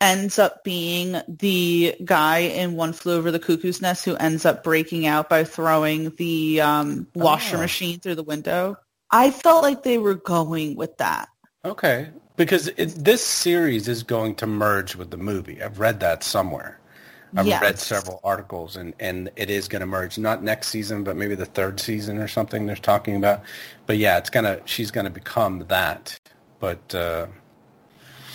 [0.00, 4.64] ends up being the guy in One Flew Over the Cuckoo's Nest who ends up
[4.64, 7.60] breaking out by throwing the um, washer Oh.
[7.60, 8.78] machine through the window?
[9.10, 11.28] I felt like they were going with that.
[11.64, 15.62] Okay, because it, this series is going to merge with the movie.
[15.62, 16.78] I've read that somewhere.
[17.36, 20.16] I've read several articles, and, and it is going to merge.
[20.16, 22.64] Not next season, but maybe the third season or something.
[22.64, 23.42] They're talking about.
[23.86, 24.60] But yeah, it's gonna.
[24.64, 26.18] She's gonna become that.
[26.58, 27.26] But uh,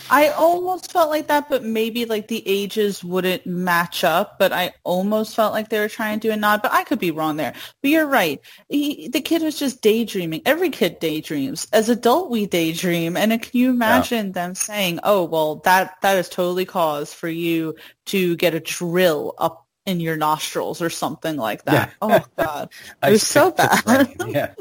[0.10, 4.38] I almost felt like that, but maybe like the ages wouldn't match up.
[4.38, 7.00] But I almost felt like they were trying to do a nod, but I could
[7.00, 7.54] be wrong there.
[7.82, 8.40] But you're right.
[8.70, 10.42] He, the kid was just daydreaming.
[10.46, 11.68] Every kid daydreams.
[11.74, 13.18] As adult, we daydream.
[13.18, 17.76] And can you imagine them saying, "Oh, well, that that is totally cause for you
[18.08, 21.94] to get a drill up in your nostrils or something like that." Yeah.
[22.02, 22.70] Oh God,
[23.02, 24.16] I was so stick to the bad.
[24.30, 24.54] Yeah.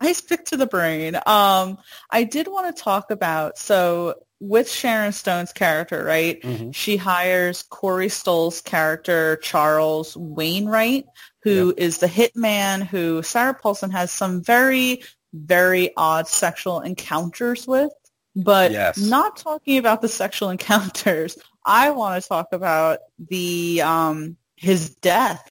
[0.00, 1.16] I stick to the brain.
[1.26, 1.78] Um,
[2.10, 6.40] I did want to talk about so with Sharon Stone's character, right?
[6.42, 6.74] Mhm.
[6.74, 11.06] She hires Corey Stoll's character Charles Wainwright,
[11.42, 17.90] who is the hitman who Sarah Paulson has some very, very odd sexual encounters with.
[18.36, 18.98] But Yes.
[18.98, 25.50] not talking about the sexual encounters, I want to talk about the um, his death,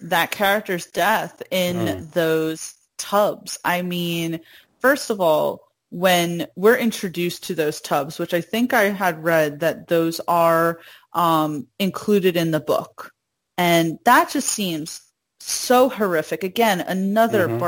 [0.00, 2.12] that character's death in Mm.
[2.12, 3.58] those tubs.
[3.64, 4.40] I mean,
[4.80, 5.63] first of all,
[5.94, 10.80] when we're introduced to those tubs, which I think I had read that those are
[11.12, 13.12] um, included in the book,
[13.56, 15.00] and that just seems
[15.38, 16.42] so horrific.
[16.42, 17.58] Again, another Mhm.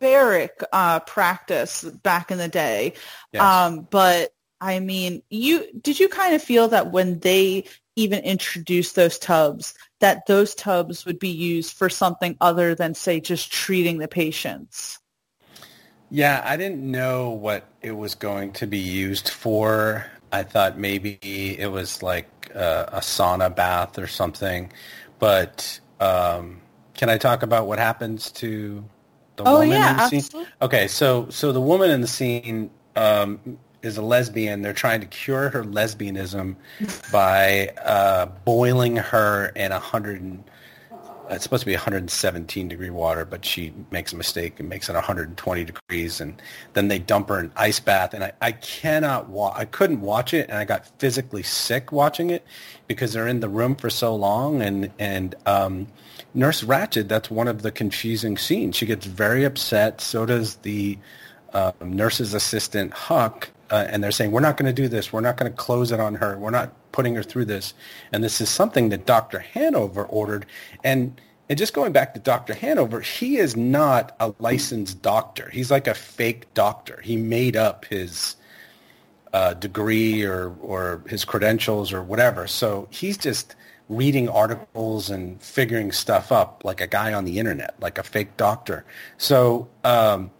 [0.00, 2.94] barbaric uh, practice back in the day.
[3.34, 3.42] Yes.
[3.42, 8.94] Um, but I mean, you did you kind of feel that when they even introduced
[8.94, 13.98] those tubs, that those tubs would be used for something other than, say, just treating
[13.98, 14.98] the patients?
[16.10, 20.06] Yeah, I didn't know what it was going to be used for.
[20.32, 24.72] I thought maybe it was like uh, a sauna bath or something.
[25.18, 26.62] But um,
[26.94, 28.84] can I talk about what happens to
[29.36, 30.24] the Oh woman yeah, in the scene?
[30.24, 30.52] absolutely.
[30.62, 34.62] Okay, so so the woman in the scene um, is a lesbian.
[34.62, 36.56] They're trying to cure her lesbianism
[37.10, 40.22] by uh, boiling her in a hundred.
[40.22, 40.44] and-
[41.30, 44.94] It's supposed to be 117 degree water, but she makes a mistake and makes it
[44.94, 46.40] 120 degrees, and
[46.72, 48.14] then they dump her in ice bath.
[48.14, 52.30] And I, I cannot wa- I couldn't watch it, and I got physically sick watching
[52.30, 52.44] it
[52.86, 54.62] because they're in the room for so long.
[54.62, 55.86] And and um,
[56.34, 58.76] Nurse Ratched, that's one of the confusing scenes.
[58.76, 60.00] She gets very upset.
[60.00, 60.98] So does the
[61.52, 65.12] um, nurse's assistant Huck, uh, and they're saying, "We're not going to do this.
[65.12, 66.38] We're not going to close it on her.
[66.38, 67.74] We're not putting her through this."
[68.12, 69.38] And this is something that Dr.
[69.38, 70.46] Hanover ordered.
[70.82, 72.54] And and just going back to Dr.
[72.54, 75.48] Hanover, he is not a licensed doctor.
[75.50, 77.00] He's like a fake doctor.
[77.04, 78.34] He made up his
[79.32, 82.46] uh, degree or or his credentials or whatever.
[82.48, 83.54] So he's just
[83.88, 88.36] reading articles and figuring stuff up like a guy on the internet, like a fake
[88.36, 88.84] doctor.
[89.18, 90.30] So um,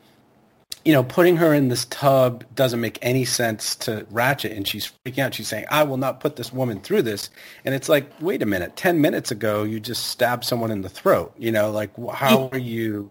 [0.87, 4.93] you know, putting her in this tub doesn't make any sense to Ratched, and she's
[5.05, 5.35] freaking out.
[5.35, 7.29] She's saying, "I will not put this woman through this."
[7.65, 10.89] And it's like, wait a minute, ten minutes ago you just stabbed someone in the
[10.89, 11.35] throat.
[11.39, 13.11] You know, like how are you?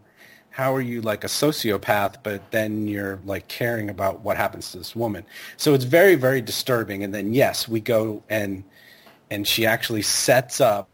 [0.52, 4.78] How are you like a sociopath, but then you're like caring about what happens to
[4.78, 5.26] this woman?
[5.58, 7.04] So it's very, very disturbing.
[7.04, 8.64] And then yes, we go and
[9.30, 10.90] and she actually sets up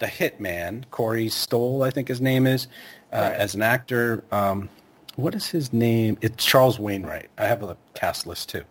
[0.00, 2.66] the hitman, Corey Stoll, I think his name is,
[3.12, 3.32] uh, right.
[3.32, 4.24] as an actor.
[4.32, 4.68] Um,
[5.16, 6.18] what is his name?
[6.20, 7.30] It's Charles Wainwright.
[7.38, 8.62] I have a cast list too.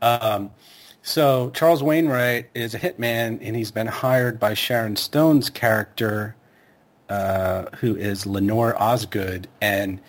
[0.00, 0.50] Um,
[1.02, 6.36] so Charles Wainwright is a hitman, and he's been hired by Sharon Stone's character,
[7.08, 10.00] uh, who is Lenore Osgood, and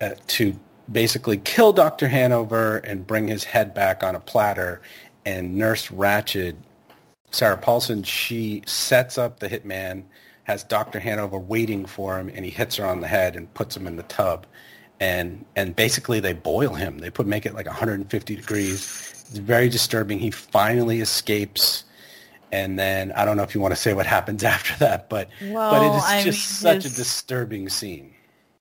[0.00, 0.54] uh, to
[0.90, 2.08] basically kill Dr.
[2.08, 4.80] Hanover and bring his head back on a platter.
[5.26, 6.56] And Nurse Ratched,
[7.30, 10.04] Sarah Paulson, she sets up the hitman,
[10.44, 11.00] has Dr.
[11.00, 13.96] Hanover waiting for him, and he hits her on the head and puts him in
[13.96, 14.46] the tub.
[15.00, 16.98] And and basically they boil him.
[16.98, 19.24] They put make it like 150 degrees.
[19.30, 20.18] It's very disturbing.
[20.18, 21.84] He finally escapes
[22.52, 25.28] and then I don't know if you want to say what happens after that, but
[25.42, 28.14] well, but it is I just mean, such his, a disturbing scene.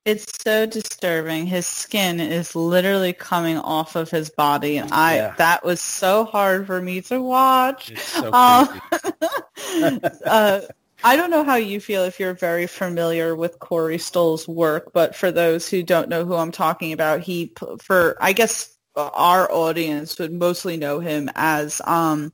[0.05, 1.45] It's so disturbing.
[1.45, 5.35] His skin is literally coming off of his body, and I yeah.
[5.37, 7.95] that was so hard for me to watch.
[7.97, 8.81] So um,
[10.25, 10.61] uh,
[11.03, 15.15] I don't know how you feel if you're very familiar with Corey Stoll's work, but
[15.15, 20.19] for those who don't know who I'm talking about, he for I guess our audience
[20.19, 22.33] would mostly know him as um,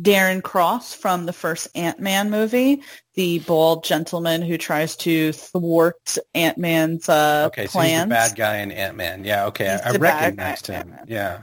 [0.00, 2.82] Darren Cross from the first Ant-Man movie,
[3.14, 8.58] the bald gentleman who tries to thwart Ant-Man's uh, okay, so he's the bad guy
[8.58, 9.24] in Ant-Man.
[9.24, 10.94] Yeah, okay, he's I, I recognized him.
[11.06, 11.42] Yeah.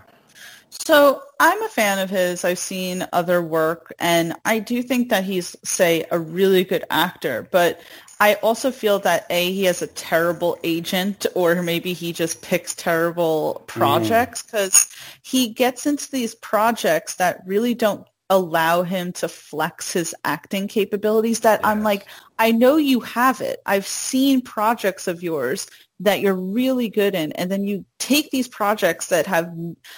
[0.90, 2.44] So I'm a fan of his.
[2.44, 7.48] I've seen other work, and I do think that he's, say, a really good actor.
[7.52, 7.80] But
[8.20, 12.74] I also feel that a he has a terrible agent, or maybe he just picks
[12.74, 15.20] terrible projects because mm.
[15.22, 21.42] he gets into these projects that really don't allow him to flex his acting capabilities
[21.42, 21.68] that yes.
[21.68, 22.08] I'm like,
[22.40, 23.62] I know you have it.
[23.68, 25.68] I've seen projects of yours
[26.00, 27.32] that you're really good in.
[27.34, 29.54] And then you take these projects that have,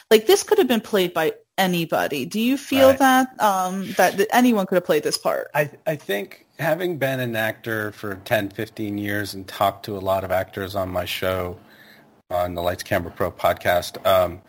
[0.10, 2.26] like this could have been played by anybody.
[2.26, 3.00] Do you feel right.
[3.00, 5.50] that, um, that anyone could have played this part?
[5.54, 10.00] I, I think having been an actor for 10, 15 years and talked to a
[10.00, 11.58] lot of actors on my show,
[12.30, 14.42] on the Lights Camera Pro podcast, um,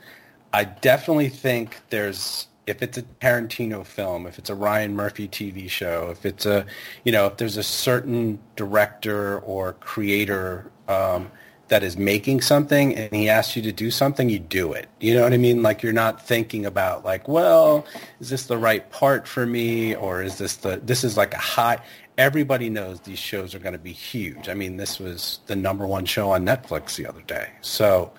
[0.53, 5.69] I definitely think there's if it's a Tarantino film, if it's a Ryan Murphy TV
[5.69, 6.65] show, if it's a,
[7.05, 11.31] you know, if there's a certain director or creator um,
[11.73, 14.91] that is making something and he asks you to do something, you do it.
[15.01, 15.63] You know what I mean?
[15.63, 17.87] Like you're not thinking about like, well,
[18.21, 21.39] is this the right part for me or is this the, this is like a
[21.39, 21.79] high,
[22.19, 24.51] everybody knows these shows are going to be huge.
[24.51, 27.49] I mean, this was the number one show on Netflix the other day.
[27.63, 28.13] So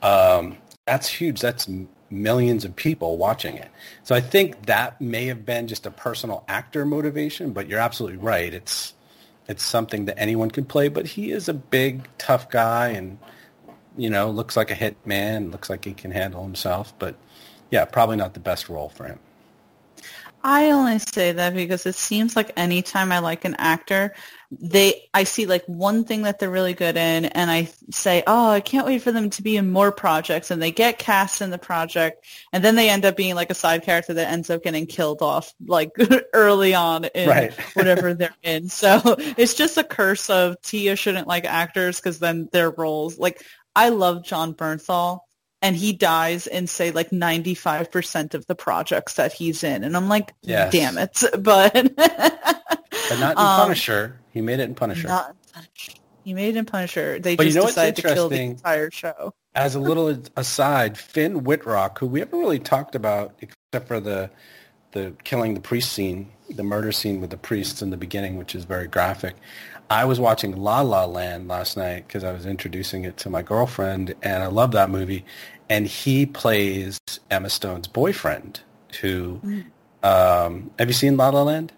[0.00, 0.56] um,
[0.86, 1.42] that's huge.
[1.42, 1.68] That's
[2.08, 3.68] millions of people watching it.
[4.04, 8.16] So I think that may have been just a personal actor motivation, but you're absolutely
[8.16, 8.54] right.
[8.54, 8.94] It's
[9.48, 13.18] it's something that anyone can play, but he is a big, tough guy and
[13.96, 17.16] you know, looks like a hit man, looks like he can handle himself, but
[17.70, 19.18] yeah, probably not the best role for him.
[20.44, 24.14] I only say that because it seems like anytime I like an actor,
[24.50, 28.50] they I see like one thing that they're really good in and I say, "Oh,
[28.50, 31.50] I can't wait for them to be in more projects." And they get cast in
[31.50, 34.62] the project and then they end up being like a side character that ends up
[34.62, 35.90] getting killed off like
[36.32, 37.52] early on in right.
[37.74, 38.68] whatever they're in.
[38.68, 43.42] So, it's just a curse of Tia shouldn't like actors cuz then their roles like
[43.74, 45.20] I love Jon Bernthal
[45.62, 50.08] and he dies in say like 95% of the projects that he's in and i'm
[50.08, 50.72] like yes.
[50.72, 51.74] damn it but
[53.08, 55.92] but not in um, punisher he made it in punisher not in punisher
[56.24, 58.90] he made it in punisher they but just you know decided to kill the entire
[58.90, 64.00] show as a little aside finn wittrock who we haven't really talked about except for
[64.00, 64.30] the
[64.92, 68.54] the killing the priest scene the murder scene with the priests in the beginning which
[68.54, 69.36] is very graphic
[69.88, 73.42] I was watching La La Land last night because I was introducing it to my
[73.42, 75.24] girlfriend, and I love that movie.
[75.68, 76.98] And he plays
[77.30, 78.60] Emma Stone's boyfriend.
[79.00, 79.64] Who mm.
[80.02, 81.72] um, have you seen La La Land?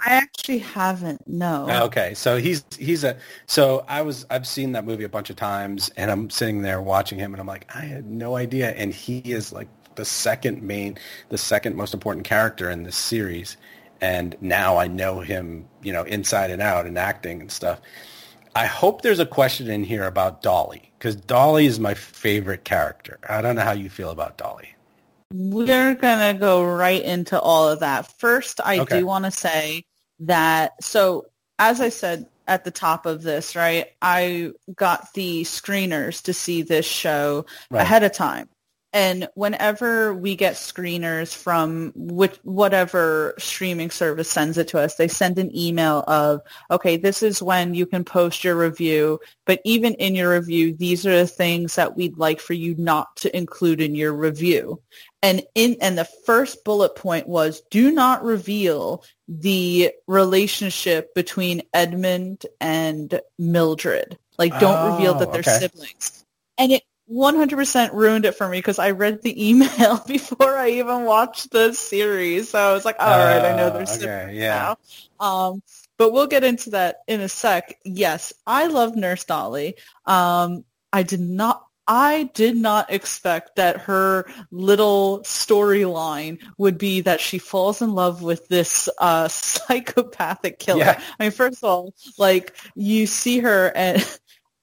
[0.00, 1.26] I actually haven't.
[1.26, 1.68] No.
[1.86, 5.36] Okay, so he's he's a so I was I've seen that movie a bunch of
[5.36, 8.92] times, and I'm sitting there watching him, and I'm like, I had no idea, and
[8.92, 13.56] he is like the second main, the second most important character in this series
[14.00, 17.80] and now I know him, you know, inside and out and acting and stuff.
[18.54, 23.18] I hope there's a question in here about Dolly because Dolly is my favorite character.
[23.28, 24.74] I don't know how you feel about Dolly.
[25.32, 28.10] We're going to go right into all of that.
[28.18, 29.00] First, I okay.
[29.00, 29.84] do want to say
[30.20, 31.26] that, so
[31.58, 36.62] as I said at the top of this, right, I got the screeners to see
[36.62, 37.82] this show right.
[37.82, 38.48] ahead of time.
[38.94, 45.08] And whenever we get screeners from which, whatever streaming service sends it to us, they
[45.08, 49.20] send an email of, okay, this is when you can post your review.
[49.44, 53.14] But even in your review, these are the things that we'd like for you not
[53.16, 54.80] to include in your review.
[55.22, 62.46] And in and the first bullet point was do not reveal the relationship between Edmund
[62.60, 64.16] and Mildred.
[64.38, 65.58] Like don't reveal that Oh, they're okay.
[65.58, 66.24] siblings.
[66.56, 71.04] And it 100% ruined it for me because I read the email before I even
[71.04, 72.50] watched the series.
[72.50, 74.74] So I was like, all right, I know there's they're okay, yeah.
[75.20, 75.26] now.
[75.26, 75.62] Um,
[75.96, 77.78] but we'll get into that in a sec.
[77.84, 79.74] Yes, I love Nurse Dolly.
[80.06, 81.64] Um, I did not.
[81.90, 88.20] I did not expect that her little storyline would be that she falls in love
[88.20, 90.80] with this uh, psychopathic killer.
[90.80, 91.02] Yeah.
[91.18, 94.06] I mean, first of all, like you see her and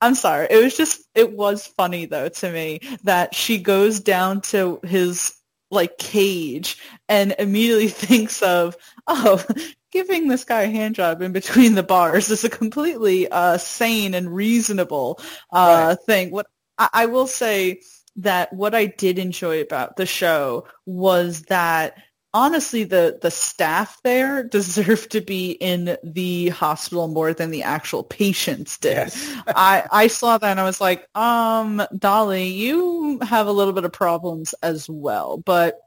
[0.02, 0.48] I'm sorry.
[0.50, 5.34] It was just it was funny though to me that she goes down to his
[5.72, 6.78] like cage
[7.10, 8.76] and immediately thinks of
[9.08, 9.44] oh
[9.92, 14.14] giving this guy a hand job in between the bars is a completely uh, sane
[14.14, 15.20] and reasonable
[15.52, 16.32] uh, thing.
[16.32, 17.80] What I, I will say
[18.18, 21.98] that what I did enjoy about the show was that
[22.36, 28.04] honestly the the staff there deserved to be in the hospital more than the actual
[28.04, 29.12] patients did.
[29.16, 29.34] Yes.
[29.48, 33.86] I I saw that and I was like, um, Dolly, you have a little bit
[33.86, 35.80] of problems as well, but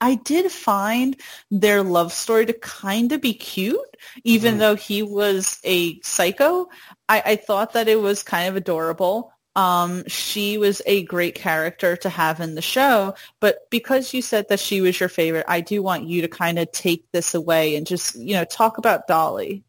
[0.00, 1.16] I did find
[1.50, 4.58] their love story to kind of be cute, even Mhm.
[4.58, 6.68] though he was a psycho.
[7.08, 9.32] I, I thought that it was kind of adorable.
[9.56, 14.48] Um, she was a great character to have in the show, but because you said
[14.48, 17.74] that she was your favorite, I do want you to kind of take this away
[17.74, 19.64] and just, you know, talk about Dolly.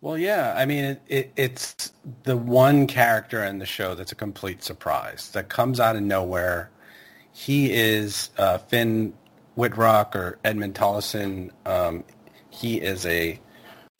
[0.00, 0.54] Well, yeah.
[0.56, 1.92] I mean, it, it, it's
[2.24, 6.70] the one character in the show that's a complete surprise that comes out of nowhere.
[7.32, 9.14] He is uh, Finn
[9.56, 11.50] Wittrock or Edmund Tolleson.
[11.64, 12.04] Um,
[12.50, 13.40] he is a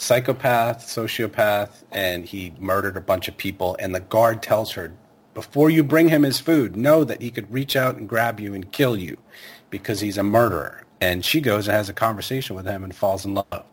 [0.04, 3.76] psychopath, sociopath, and he murdered a bunch of people.
[3.80, 4.92] And the guard tells her,
[5.32, 8.54] before you bring him his food, know that he could reach out and grab you
[8.54, 9.16] and kill you
[9.70, 10.84] because he's a murderer.
[11.00, 13.64] And she goes and has a conversation with him and falls in love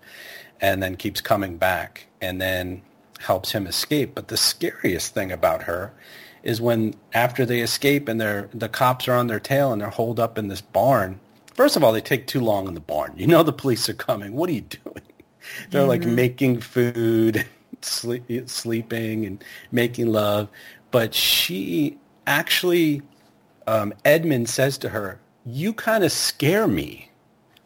[0.59, 2.81] and then keeps coming back and then
[3.19, 4.15] helps him escape.
[4.15, 5.93] But the scariest thing about her
[6.43, 9.89] is when after they escape and they're the cops are on their tail and they're
[9.89, 11.19] holed up in this barn.
[11.53, 13.13] First of all, they take too long in the barn.
[13.15, 14.33] You know the police are coming.
[14.33, 15.03] What are you doing?
[15.69, 17.45] They're like making food,
[17.81, 20.49] sleep, sleeping, and making love.
[20.91, 21.97] But she
[22.27, 23.01] actually,
[23.67, 27.09] um, Edmund says to her, "You kind of scare me.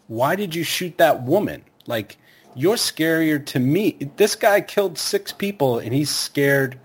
[0.08, 1.64] Why did you shoot that woman?
[1.88, 2.18] Like,
[2.56, 3.98] you're scarier to me.
[4.18, 6.80] This guy killed six people, and he's scared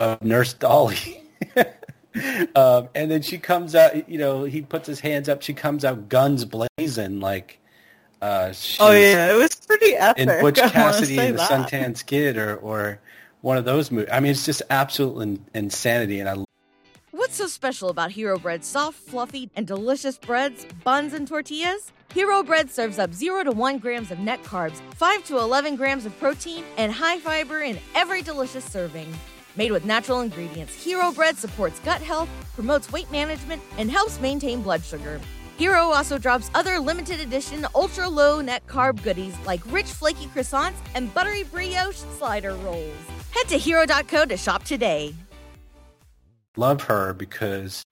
[0.00, 1.22] of Nurse Dolly."
[2.56, 4.08] um, and then she comes out.
[4.08, 5.42] You know, he puts his hands up.
[5.42, 7.60] She comes out, guns blazing, like.
[8.20, 10.28] Uh, she's, Oh yeah, it was pretty epic.
[10.28, 11.70] in Butch Cassidy say and the that.
[11.70, 12.98] Sundance Kid or, or
[13.42, 14.10] one of those movies.
[14.12, 16.44] I mean, it's just absolute in- insanity, and I
[17.10, 21.92] What's so special about Hero Bread's soft, fluffy, and delicious breads, buns, and tortillas?
[22.14, 26.06] Hero Bread serves up 0 to 1 grams of net carbs, 5 to 11 grams
[26.06, 29.12] of protein, and high fiber in every delicious serving.
[29.56, 34.62] Made with natural ingredients, Hero Bread supports gut health, promotes weight management, and helps maintain
[34.62, 35.20] blood sugar.
[35.58, 40.76] Hero also drops other limited edition ultra low net carb goodies like rich flaky croissants
[40.94, 42.94] and buttery brioche slider rolls.
[43.32, 45.14] Head to hero.co to shop today.
[46.56, 47.84] love her because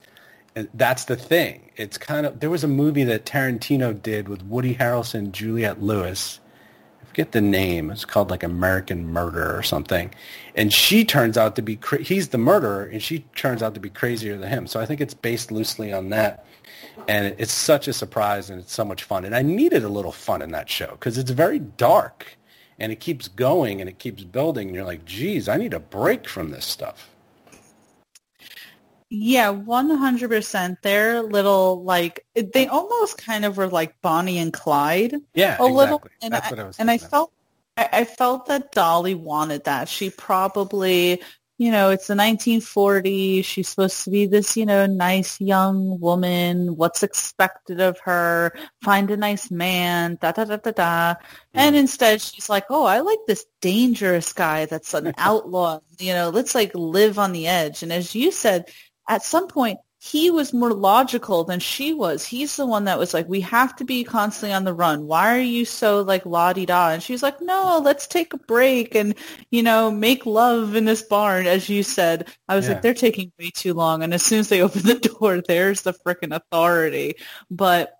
[0.75, 1.71] that's the thing.
[1.77, 6.39] It's kind of there was a movie that Tarantino did with Woody Harrelson, Juliette Lewis.
[7.03, 7.91] I forget the name.
[7.91, 10.15] It's called like American Murder or something.
[10.55, 13.91] And she turns out to be he's the murderer, and she turns out to be
[13.91, 14.67] crazier than him.
[14.69, 16.47] So I think it's based loosely on that.
[17.09, 19.25] And it's such a surprise, and it's so much fun.
[19.25, 22.37] And I needed a little fun in that show because it's very dark,
[22.79, 24.69] and it keeps going and it keeps building.
[24.69, 27.11] And you're like, geez, I need a break from this stuff.
[29.09, 30.79] Yeah, one hundred percent.
[30.83, 35.99] They're little like they almost kind of were like Bonnie and Clyde Yeah, a little,
[35.99, 36.11] exactly.
[36.23, 36.79] and That's I, what I was.
[36.81, 37.33] and I felt
[37.77, 39.89] I felt that Dolly wanted that.
[39.89, 41.23] She probably,
[41.59, 43.45] you know, it's the 1940s.
[43.45, 46.77] She's supposed to be this, you know, nice young woman.
[46.77, 48.53] What's expected of her?
[48.83, 50.19] Find a nice man.
[50.21, 51.15] Da da da da da.
[51.55, 55.81] And instead, she's like, "Oh, I like this dangerous guy that's an outlaw.
[55.99, 58.69] You know, let's like live on the edge." And as you said,
[59.09, 62.25] at some point, he was more logical than she was.
[62.25, 65.07] He's the one that was like, we have to be constantly on the run.
[65.07, 66.91] Why are you so like la-di-da?
[66.91, 69.17] And she's like, no, let's take a break and,
[69.51, 71.47] you know, make love in this barn.
[71.49, 72.75] As you said, I was Yeah.
[72.75, 74.05] like, they're taking way too long.
[74.05, 77.17] And as soon as they open the door, there's the freaking authority.
[77.51, 77.99] But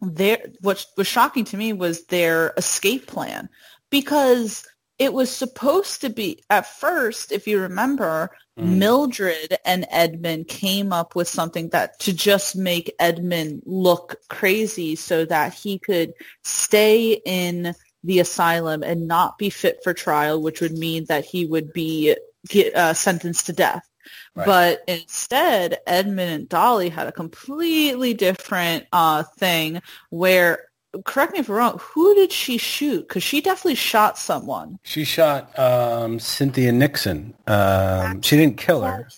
[0.00, 3.48] there, what was shocking to me was their escape plan
[3.90, 4.64] because
[5.00, 8.30] it was supposed to be at first, if you remember,
[8.60, 8.76] Mm.
[8.76, 15.24] Mildred and Edmund came up with something that to just make Edmund look crazy so
[15.24, 16.12] that he could
[16.44, 21.46] stay in the asylum and not be fit for trial, which would mean that he
[21.46, 22.16] would be
[22.48, 23.86] get, uh, sentenced to death.
[24.34, 24.46] Right.
[24.46, 30.69] But instead, Edmund and Dolly had a completely different uh, thing where,
[31.04, 33.06] correct me if I'm wrong, who did she shoot?
[33.08, 34.78] Because she definitely shot someone.
[34.82, 37.34] She shot um, Cynthia Nixon.
[37.46, 39.08] Um, she didn't kill her.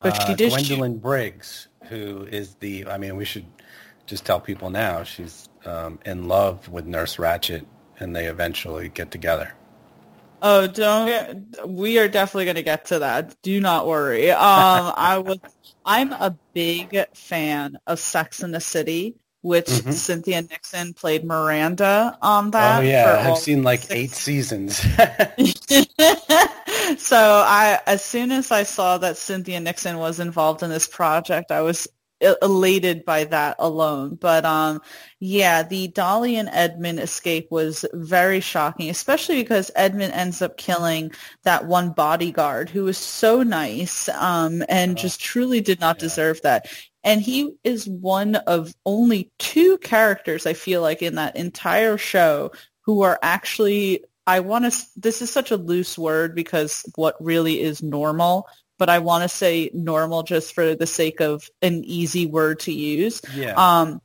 [0.00, 3.46] But she Uh, did shoot- Gwendolyn Briggs, who is the, I mean, we should
[4.06, 7.64] just tell people now, she's um, in love with Nurse Ratched,
[7.98, 9.52] and they eventually get together.
[10.42, 13.36] Oh, don't we are definitely going to get to that.
[13.42, 14.30] Do not worry.
[14.30, 15.38] Um, I was,
[15.84, 19.92] I'm a big fan of Sex in the City, which Mhm.
[19.92, 22.80] Cynthia Nixon played Miranda on that.
[22.80, 23.26] oh, yeah.
[23.30, 24.76] I've seen like six eight seasons.
[26.98, 31.50] so I, as soon as I saw that Cynthia Nixon was involved in this project,
[31.50, 31.88] I was
[32.42, 34.16] elated by that alone.
[34.20, 34.82] But um,
[35.20, 41.12] yeah, the Dolly and Edmund escape was very shocking, especially because Edmund ends up killing
[41.44, 46.00] that one bodyguard who was so nice um, and just truly did not Yeah.
[46.00, 46.66] deserve that.
[47.02, 52.52] And he is one of only two characters I feel like in that entire show
[52.82, 57.60] who are actually I want to this is such a loose word because what really
[57.60, 58.46] is normal,
[58.78, 62.72] but I want to say normal just for the sake of an easy word to
[62.72, 63.22] use.
[63.34, 63.54] yeah.
[63.56, 64.00] Um,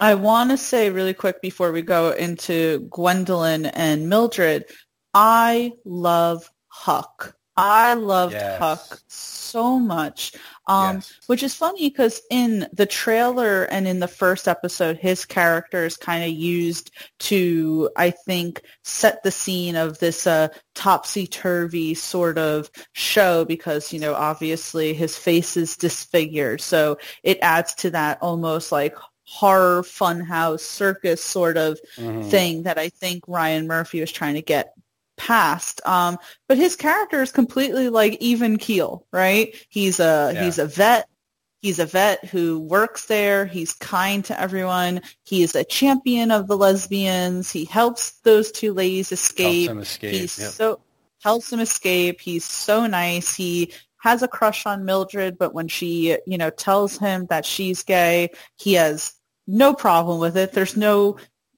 [0.00, 4.64] I want to say really quick before we go into Gwendolyn and Mildred,
[5.14, 7.36] I love Huck.
[7.56, 8.58] I loved Yes.
[8.58, 10.32] Huck so much.
[10.68, 11.12] Um, Yes.
[11.26, 15.96] which is funny because in the trailer and in the first episode, his character is
[15.96, 16.90] kind of used
[17.20, 24.00] to, I think, set the scene of this uh, topsy-turvy sort of show because, you
[24.00, 26.60] know, obviously his face is disfigured.
[26.60, 32.30] So it adds to that almost like horror funhouse circus sort of Mhm.
[32.30, 34.72] thing that I think Ryan Murphy was trying to get
[35.16, 35.80] past.
[35.86, 39.54] Um, but his character is completely like even keel, right?
[39.68, 40.44] He's a Yeah.
[40.44, 41.08] he's a vet.
[41.60, 43.46] He's a vet who works there.
[43.46, 45.00] He's kind to everyone.
[45.24, 47.50] He is a champion of the lesbians.
[47.50, 49.70] He helps those two ladies escape.
[49.70, 50.12] Escape.
[50.14, 50.50] He's yep.
[50.50, 50.80] so
[51.22, 52.20] helps him escape.
[52.20, 53.34] He's so nice.
[53.34, 57.82] He has a crush on Mildred, but when she, you know, tells him that she's
[57.82, 59.14] gay, he has
[59.48, 60.52] no problem with it.
[60.52, 61.16] There's no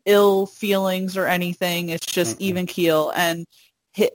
[0.09, 1.91] ill feelings or anything.
[1.91, 2.41] It's just Mm-mm.
[2.41, 3.13] even keel.
[3.17, 3.47] And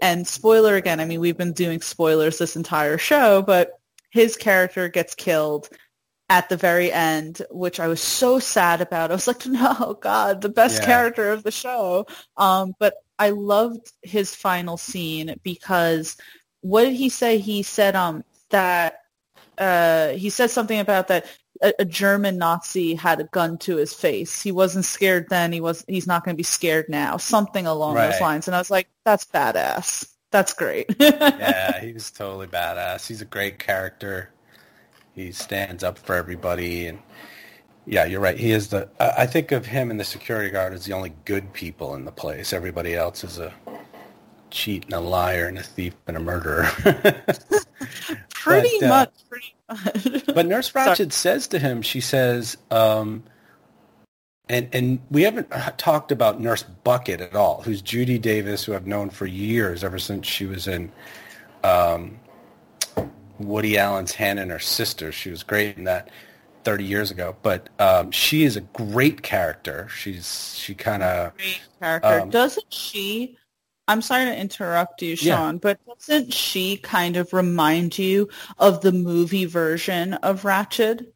[0.02, 1.02] and spoiler again.
[1.02, 3.72] I mean, we've been doing spoilers this entire show, but
[4.12, 5.70] his character gets killed
[6.30, 9.12] at the very end, which I was so sad about.
[9.12, 10.86] I was like, no, God, the best Yeah.
[10.86, 12.08] character of the show.
[12.38, 16.18] Um, but I loved his final scene because
[16.62, 17.40] what did he say?
[17.40, 19.00] He said um, that
[19.58, 21.28] uh, he said something about that
[21.64, 24.42] a, a German Nazi had a gun to his face.
[24.42, 25.52] He wasn't scared then.
[25.52, 25.84] He was.
[25.88, 27.18] He's not going to be scared now.
[27.18, 28.48] Something along those lines.
[28.48, 30.10] And I was like, that's badass.
[30.32, 30.96] That's great.
[31.00, 33.08] yeah, he was totally badass.
[33.08, 34.30] He's a great character.
[35.14, 37.00] He stands up for everybody, and
[37.86, 38.38] yeah, you're right.
[38.38, 38.90] He is the.
[39.00, 42.12] I think of him and the security guard as the only good people in the
[42.12, 42.52] place.
[42.52, 43.54] Everybody else is a
[44.50, 46.70] cheat and a liar and a thief and a murderer.
[48.44, 49.14] pretty But, uh, much.
[49.30, 50.36] Pretty much.
[50.36, 50.72] But Nurse.
[50.74, 53.24] Ratched says to him, she says, um,
[54.50, 58.88] and and we haven't talked about Nurse Bucket at all, who's Judy Davis, who I've
[58.88, 60.92] known for years, ever since she was in
[61.64, 62.20] um,
[63.40, 65.12] Woody Allen's Hannah and Her Sister.
[65.12, 66.10] She was great in that
[66.64, 67.36] 30 years ago.
[67.42, 69.88] But um, she is a great character.
[69.90, 72.20] She's she kind of great character.
[72.22, 73.38] Um, doesn't she?
[73.88, 75.36] I'm sorry to interrupt you, Yeah.
[75.36, 81.08] Sean, but doesn't she kind of remind you of the movie version of Ratched?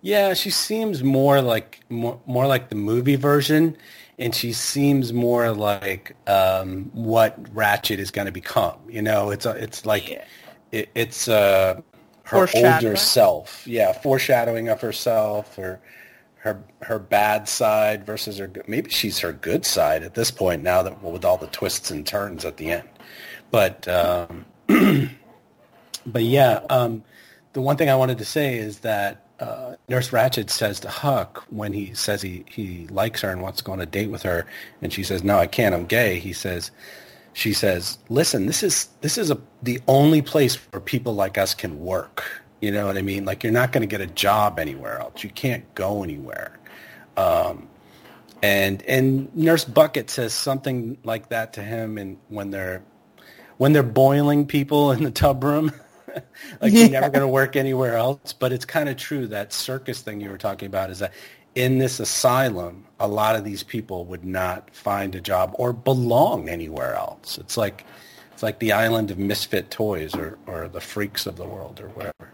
[0.00, 3.76] Yeah, she seems more like more, more like the movie version,
[4.18, 8.78] and she seems more like um, what Ratched is going to become.
[8.88, 10.24] You know, it's a, it's like Yeah.
[10.72, 11.80] it, it's uh,
[12.24, 13.66] her older self.
[13.66, 15.80] Yeah, foreshadowing of herself or
[16.42, 18.48] her her bad side versus her.
[18.48, 21.90] good- Maybe she's her good side at this point now that with all the twists
[21.90, 22.88] and turns at the end.
[23.52, 24.44] But um,
[26.06, 27.04] but yeah, um,
[27.52, 31.44] the one thing I wanted to say is that uh, Nurse Ratched says to Huck
[31.50, 34.22] when he says he, he likes her and wants to go on a date with
[34.22, 34.44] her,
[34.80, 35.74] and she says, "No, I can't.
[35.74, 36.72] I'm gay." He says,
[37.34, 41.54] she says, "Listen, this is this is a, the only place where people like us
[41.54, 42.41] can work.
[42.62, 43.26] You know what I mean?
[43.26, 45.22] Like you're not going to get a job anywhere else.
[45.22, 46.58] You can't go anywhere."
[47.16, 47.68] Um,
[48.42, 52.82] and and Nurse Bucket says something like that to him, and when they're
[53.58, 55.72] when they're boiling people in the tub room.
[56.60, 58.32] like you're never going to work anywhere else.
[58.32, 61.12] But it's kind of true that circus thing you were talking about is that
[61.54, 66.48] in this asylum, a lot of these people would not find a job or belong
[66.48, 67.38] anywhere else.
[67.38, 67.84] It's like
[68.32, 71.88] it's like the island of misfit toys or, or the freaks of the world or
[71.90, 72.32] whatever.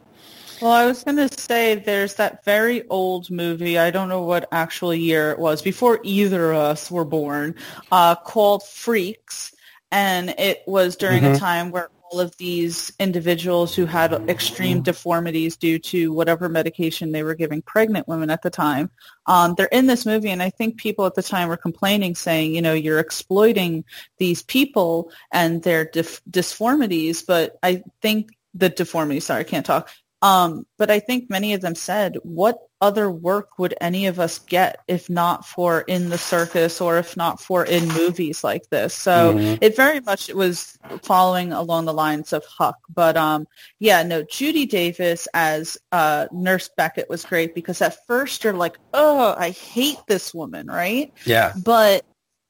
[0.61, 3.79] Well, I was going to say there's that very old movie.
[3.79, 7.55] I don't know what actual year it was before either of us were born,
[7.93, 9.55] uh, called Freaks,
[9.93, 11.35] and it was during mm-hmm.
[11.35, 17.13] a time where all of these individuals who had extreme deformities due to whatever medication
[17.13, 18.91] they were giving pregnant women at the time.
[19.27, 22.55] Um, they're in this movie, and I think people at the time were complaining, saying,
[22.55, 23.85] you know, you're exploiting
[24.17, 27.23] these people and their dif- disformities.
[27.23, 29.91] But I think the deformity, sorry, I can't talk.
[30.21, 34.39] Um, but I think many of them said, what other work would any of us
[34.39, 38.95] get if not for in the circus or if not for in movies like this?
[38.95, 39.63] So mm-hmm.
[39.63, 42.79] it very much was following along the lines of Huck.
[42.93, 43.47] But um,
[43.79, 48.79] yeah, no, Judy Davis as uh, Nurse Beckett was great because at first you're like,
[48.95, 51.13] oh, I hate this woman, right?
[51.25, 51.53] Yeah.
[51.65, 52.05] But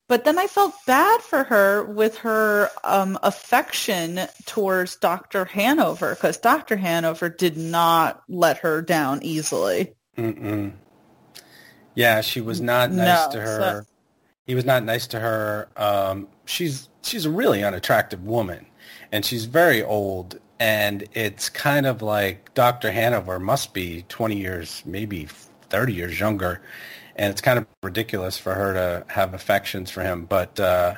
[0.09, 5.45] but then I felt bad for her with her um, affection towards Dr.
[5.45, 6.77] Hanover because Dr.
[6.77, 9.93] Hanover did not let her down easily.
[10.17, 10.73] Mm-mm.
[11.95, 13.83] Yeah, she was not nice no, to her.
[13.83, 13.93] So...
[14.47, 15.69] He was not nice to her.
[15.77, 18.65] Um, she's she's a really unattractive woman,
[19.13, 20.41] and she's very old.
[20.59, 22.91] And it's kind of like Dr.
[22.91, 25.29] Hanover must be 20 years, maybe
[25.69, 26.63] 30 years younger
[27.19, 30.25] and it's kind of ridiculous for her to have affections for him.
[30.25, 30.95] But uh,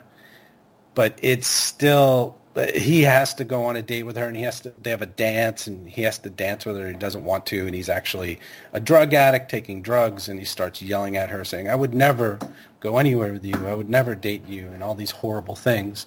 [0.95, 2.37] but it's still
[2.75, 4.75] he has to go on a date with her, and he has to.
[4.81, 6.85] They have a dance, and he has to dance with her.
[6.85, 8.39] and He doesn't want to, and he's actually
[8.73, 12.39] a drug addict taking drugs, and he starts yelling at her, saying, "I would never
[12.81, 13.67] go anywhere with you.
[13.67, 16.07] I would never date you," and all these horrible things.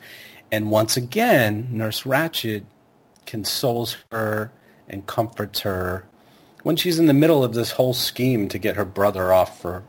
[0.51, 2.63] And once again, Nurse Ratched
[3.25, 4.51] consoles her
[4.87, 6.05] and comforts her
[6.63, 9.83] when she's in the middle of this whole scheme to get her brother off for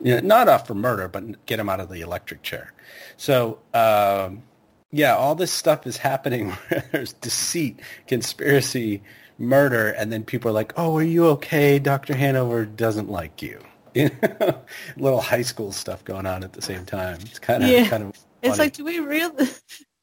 [0.00, 2.72] know, not off for murder, but get him out of the electric chair.
[3.16, 4.42] So, um,
[4.90, 6.56] yeah, all this stuff is happening.
[6.92, 9.02] There's deceit, conspiracy,
[9.38, 11.78] murder, and then people are like, "Oh, are you okay?
[11.78, 13.60] Doctor Hanover doesn't like you."
[13.94, 14.60] You know,
[14.96, 17.18] little high school stuff going on at the same time.
[17.22, 17.88] It's kind of yeah.
[17.88, 18.14] kind of.
[18.14, 18.26] Funny.
[18.42, 19.48] It's like, do we really?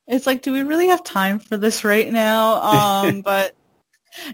[0.07, 2.61] It's like, do we really have time for this right now?
[2.61, 3.55] Um, but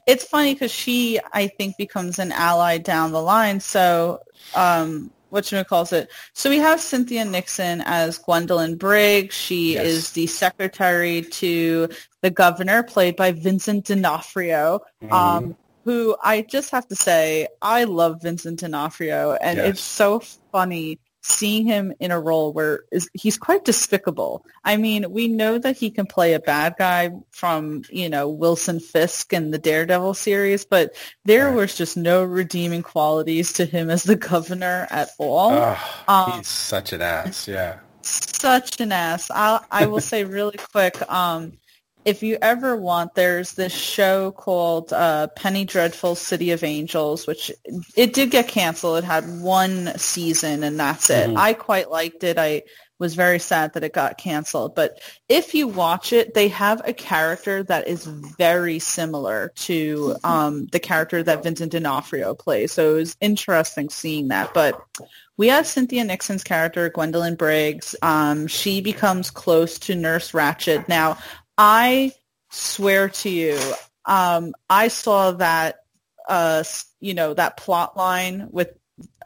[0.05, 3.59] it's funny because she, I think, becomes an ally down the line.
[3.62, 4.20] So
[4.55, 6.11] um, what you calls it.
[6.34, 9.34] So we have Cynthia Nixon as Gwendolyn Briggs.
[9.34, 9.86] She yes.
[9.86, 11.89] is the secretary to
[12.21, 14.82] the governor, played by Vincent D'Onofrio.
[15.01, 15.13] Mm-hmm.
[15.13, 19.69] Um, who I just have to say, I love Vincent D'Onofrio, and yes.
[19.69, 20.21] it's so
[20.51, 24.45] funny seeing him in a role where is, he's quite despicable.
[24.63, 28.80] I mean, we know that he can play a bad guy from, you know, Wilson
[28.80, 31.55] Fisk in the Daredevil series, but there right.
[31.55, 35.51] was just no redeeming qualities to him as the governor at all.
[35.53, 37.80] Oh, um, he's such an ass, yeah.
[38.03, 39.30] Such an ass.
[39.30, 41.53] I I will say really quick, um,
[42.06, 47.52] if you ever want, there's this show called uh, Penny Dreadful City of Angels, which
[47.95, 48.99] it did get canceled.
[48.99, 51.28] It had one season and that's it.
[51.28, 51.38] Mm-hmm.
[51.38, 52.38] I quite liked it.
[52.38, 52.64] I
[53.02, 54.76] was very sad that it got canceled.
[54.76, 60.68] But if you watch it, they have a character that is very similar to um,
[60.68, 62.72] the character that Vincent D'Onofrio plays.
[62.72, 64.54] So it was interesting seeing that.
[64.54, 64.80] But
[65.36, 67.95] we have Cynthia Nixon's character, Gwendolyn Briggs.
[68.04, 70.88] Um, she becomes close to Nurse Ratched.
[70.88, 71.18] Now,
[71.64, 72.12] I
[72.49, 73.59] swear to you,
[74.05, 75.76] um, I saw that,
[76.28, 76.64] uh,
[76.99, 78.74] you know, that plot line with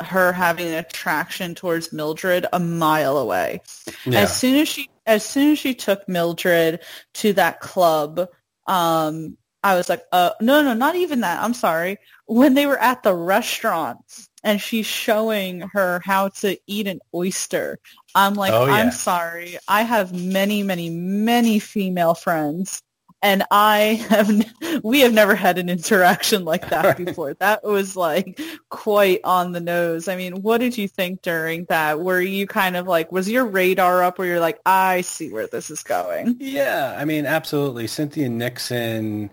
[0.02, 3.62] her having an attraction towards Mildred a mile away.
[4.06, 4.20] Yeah.
[4.20, 6.82] As soon as she, as soon as she took Mildred
[7.14, 8.28] to that club,
[8.68, 11.42] um, I was like, uh, no, no, not even that.
[11.42, 12.00] I'm sorry.
[12.26, 14.00] When they were at the restaurant
[14.46, 17.80] and she's showing her how to eat an oyster,
[18.14, 18.74] I'm like, oh, yeah.
[18.74, 19.58] I'm sorry.
[19.68, 22.82] I have many, many, many female friends
[23.26, 24.30] and I have,
[24.84, 27.34] we have never had an interaction like that before.
[27.34, 28.40] That was like
[28.70, 30.08] quite on the nose.
[30.08, 32.00] I mean, what did you think during that?
[32.00, 35.48] Were you kind of like, was your radar up where you're like, I see where
[35.48, 36.38] this is going?
[36.40, 36.96] Yeah.
[36.96, 37.88] I mean, absolutely.
[37.88, 39.32] Cynthia Nixon,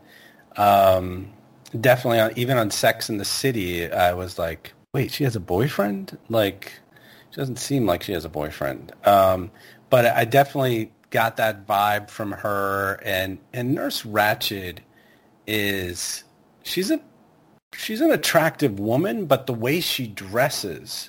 [0.57, 1.31] um,
[1.79, 5.41] definitely on, even on Sex in the City, I was like, wait, she has a
[5.41, 6.19] boyfriend?
[6.29, 6.73] Like,
[7.31, 8.93] she doesn't seem like she has a boyfriend.
[9.05, 9.51] Um,
[9.89, 13.01] but I definitely got that vibe from her.
[13.03, 14.79] And, and Nurse Ratched
[15.47, 16.25] is,
[16.63, 17.01] she's a,
[17.75, 21.09] she's an attractive woman, but the way she dresses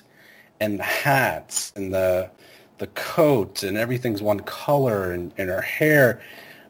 [0.60, 2.30] and the hats and the,
[2.78, 6.22] the coat and everything's one color and, and her hair.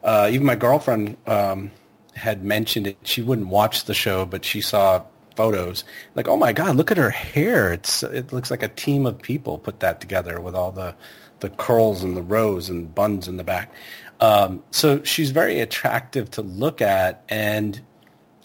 [0.03, 1.71] Uh, even my girlfriend um,
[2.13, 2.97] had mentioned it.
[3.03, 5.05] She wouldn't watch the show, but she saw
[5.35, 5.83] photos.
[6.15, 7.73] Like, oh my God, look at her hair.
[7.73, 10.95] It's it looks like a team of people put that together with all the
[11.39, 13.73] the curls and the rows and buns in the back.
[14.19, 17.79] Um, so she's very attractive to look at, and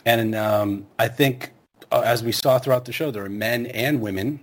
[0.04, 1.52] and um, I think
[1.92, 4.40] uh, as we saw throughout the show, there were men and women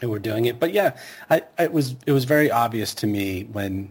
[0.00, 0.58] who were doing it.
[0.58, 0.96] But yeah,
[1.30, 3.90] I, it was it was very obvious to me when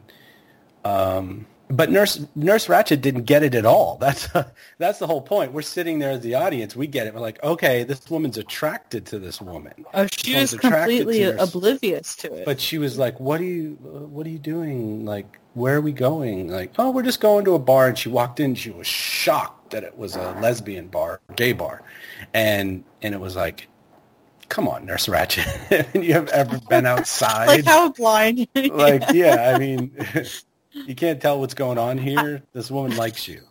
[0.84, 3.97] um, but Nurse Nurse Ratched didn't get it at all.
[3.97, 4.28] That's
[4.78, 5.53] that's the whole point.
[5.53, 6.76] We're sitting there as the audience.
[6.76, 7.13] We get it.
[7.13, 9.86] We're like, okay, this woman's attracted to this woman.
[9.93, 12.45] Oh, she was completely to oblivious to it.
[12.45, 13.72] But she was like, "What are you?
[13.82, 15.05] What are you doing?
[15.05, 16.49] Like, where are we going?
[16.49, 18.55] Like, oh, we're just going to a bar." And she walked in.
[18.55, 21.84] She was shocked that it was a lesbian bar, gay bar,
[22.34, 23.67] and and it was like,
[24.49, 25.95] come on, Nurse Ratched.
[26.03, 27.47] you have ever been outside?
[27.47, 28.47] like how blind?
[28.53, 29.95] like, yeah, I mean,
[30.74, 32.43] you can't tell what's going on here.
[32.53, 33.41] This woman likes you.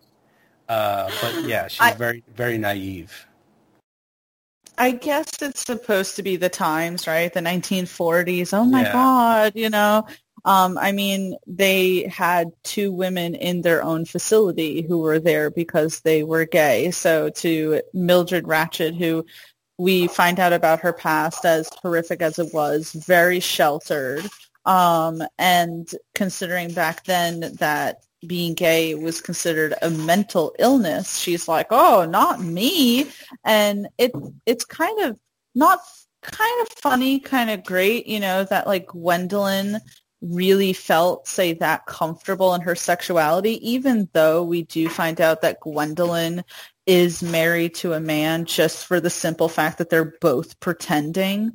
[0.69, 3.27] Uh, but yeah, she's I, very, very naive.
[4.79, 7.33] I guess it's supposed to be the times, right?
[7.33, 8.55] The 1940s.
[8.55, 8.93] Oh my yeah.
[8.93, 10.07] God, you know.
[10.45, 16.01] Um, I mean, they had two women in their own facility who were there because
[16.01, 16.91] they were gay.
[16.93, 19.27] So to Mildred Ratched, who
[19.79, 24.27] we find out about her past as horrific as it was, very sheltered,
[24.65, 31.69] um, and considering back then that being gay was considered a mental illness, she's like,
[31.71, 33.11] "Oh, not me,"
[33.45, 34.13] and it
[34.47, 35.19] it's kind of
[35.55, 35.81] not
[36.23, 39.81] kind of funny, kind of great, you know, that like Gwendolyn
[40.21, 45.61] really felt, say, that comfortable in her sexuality, even though we do find out that
[45.61, 46.45] Gwendolyn
[46.87, 51.53] is married to a man just for the simple fact that they're both pretending.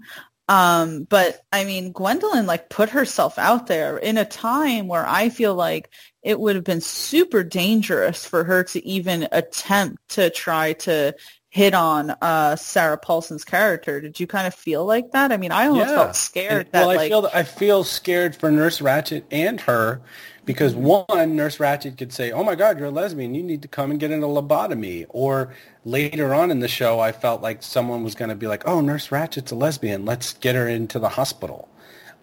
[0.47, 5.29] Um, but I mean, Gwendolyn like put herself out there in a time where I
[5.29, 5.89] feel like
[6.21, 11.15] it would have been super dangerous for her to even attempt to try to
[11.49, 14.01] hit on uh, Sarah Paulson's character.
[14.01, 15.31] Did you kind of feel like that?
[15.31, 15.95] I mean, I almost yeah.
[15.95, 16.65] felt scared.
[16.65, 20.01] And, that, well, I like, feel I feel scared for Nurse Ratched and her
[20.45, 23.35] because one, Nurse Ratched could say, "Oh my God, you're a lesbian.
[23.35, 27.11] You need to come and get a lobotomy." Or later on in the show, I
[27.11, 30.05] felt like someone was going to be like, "Oh, Nurse Ratched's a lesbian.
[30.05, 31.67] Let's get her into the hospital."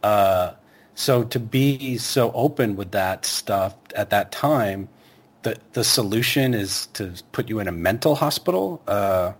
[0.02, 0.52] Uh,
[0.94, 4.88] so to be so open with that stuff at that time,
[5.42, 8.82] the the solution is to put you in a mental hospital.
[8.86, 9.32] Uh,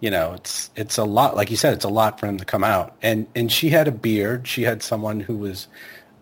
[0.00, 1.36] you know, it's it's a lot.
[1.36, 2.96] Like you said, it's a lot for him to come out.
[3.02, 4.46] And and she had a beard.
[4.46, 5.68] She had someone who was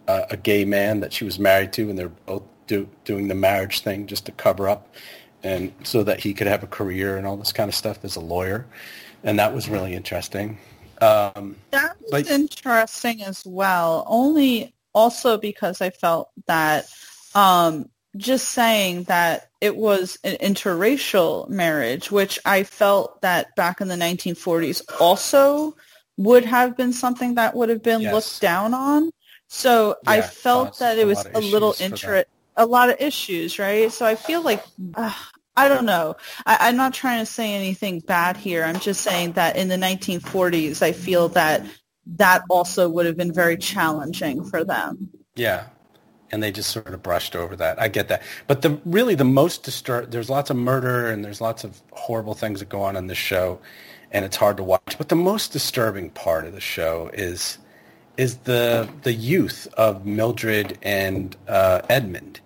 [0.08, 3.34] uh, a gay man that she was married to, and they're both do, doing the
[3.34, 4.94] marriage thing just to cover up,
[5.42, 8.16] and so that he could have a career and all this kind of stuff as
[8.16, 8.66] a lawyer,
[9.22, 10.58] and that was really interesting.
[11.00, 14.04] Um, that was but, interesting as well.
[14.06, 16.86] Only also because I felt that
[17.34, 23.88] um, just saying that it was an interracial marriage, which I felt that back in
[23.88, 25.76] the 1940s also
[26.16, 28.14] would have been something that would have been yes.
[28.14, 29.10] looked down on.
[29.54, 32.26] So yeah, I felt that it was a, little interest,
[32.56, 33.90] a lot of issues, right?
[33.90, 34.64] So I feel like
[34.96, 35.14] uh,
[35.56, 36.16] I don't know.
[36.44, 38.64] I, am not trying to say anything bad here.
[38.64, 41.64] I'm just saying that in the 1940s, I feel that
[42.16, 45.08] that also would have been very challenging for them.
[45.36, 45.68] Yeah,
[46.32, 47.80] and they just sort of brushed over that.
[47.80, 50.10] I get that, but the really the most disturb.
[50.10, 53.18] There's lots of murder and there's lots of horrible things that go on in this
[53.18, 53.60] show,
[54.10, 54.98] and it's hard to watch.
[54.98, 57.58] But the most disturbing part of the show is
[58.16, 62.40] is the the youth of Mildred and uh, Edmund.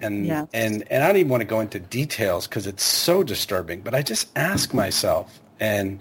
[0.00, 0.48] And, yes.
[0.52, 3.82] and and I don't even want to go into details because it's so disturbing.
[3.82, 6.00] But I just ask myself, and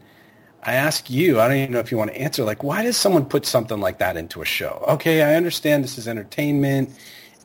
[0.64, 2.98] I ask you, I don't even know if you want to answer, like, why does
[2.98, 4.84] someone put something like that into a show?
[4.88, 6.90] Okay, I understand this is entertainment,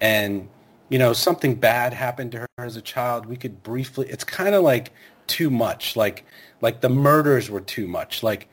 [0.01, 0.49] and
[0.89, 3.27] you know something bad happened to her as a child.
[3.27, 4.09] We could briefly.
[4.09, 4.93] It's kind of like
[5.27, 5.95] too much.
[5.95, 6.25] Like
[6.63, 8.23] like the murders were too much.
[8.23, 8.49] Like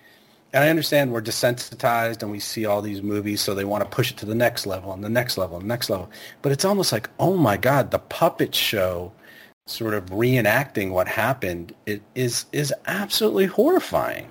[0.54, 3.90] and I understand we're desensitized and we see all these movies, so they want to
[3.90, 6.12] push it to the next level and the next level and the next level.
[6.44, 9.12] But it's almost like, oh my God, the puppet show
[9.66, 14.30] sort of reenacting what happened it is is absolutely horrifying.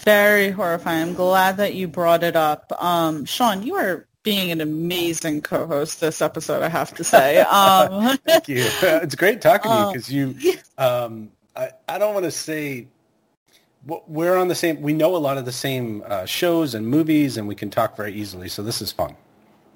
[0.00, 1.08] Very horrifying.
[1.08, 2.72] I'm glad that you brought it up.
[2.82, 7.44] Um, Sean, you are being an amazing co-host this episode, I have to say.
[7.50, 8.64] Um, Thank you.
[8.82, 12.88] It's great talking to you because you, um, I, I don't want to say
[13.86, 14.82] we're on the same.
[14.82, 17.96] We know a lot of the same uh, shows and movies, and we can talk
[17.96, 18.48] very easily.
[18.48, 19.16] So this is fun.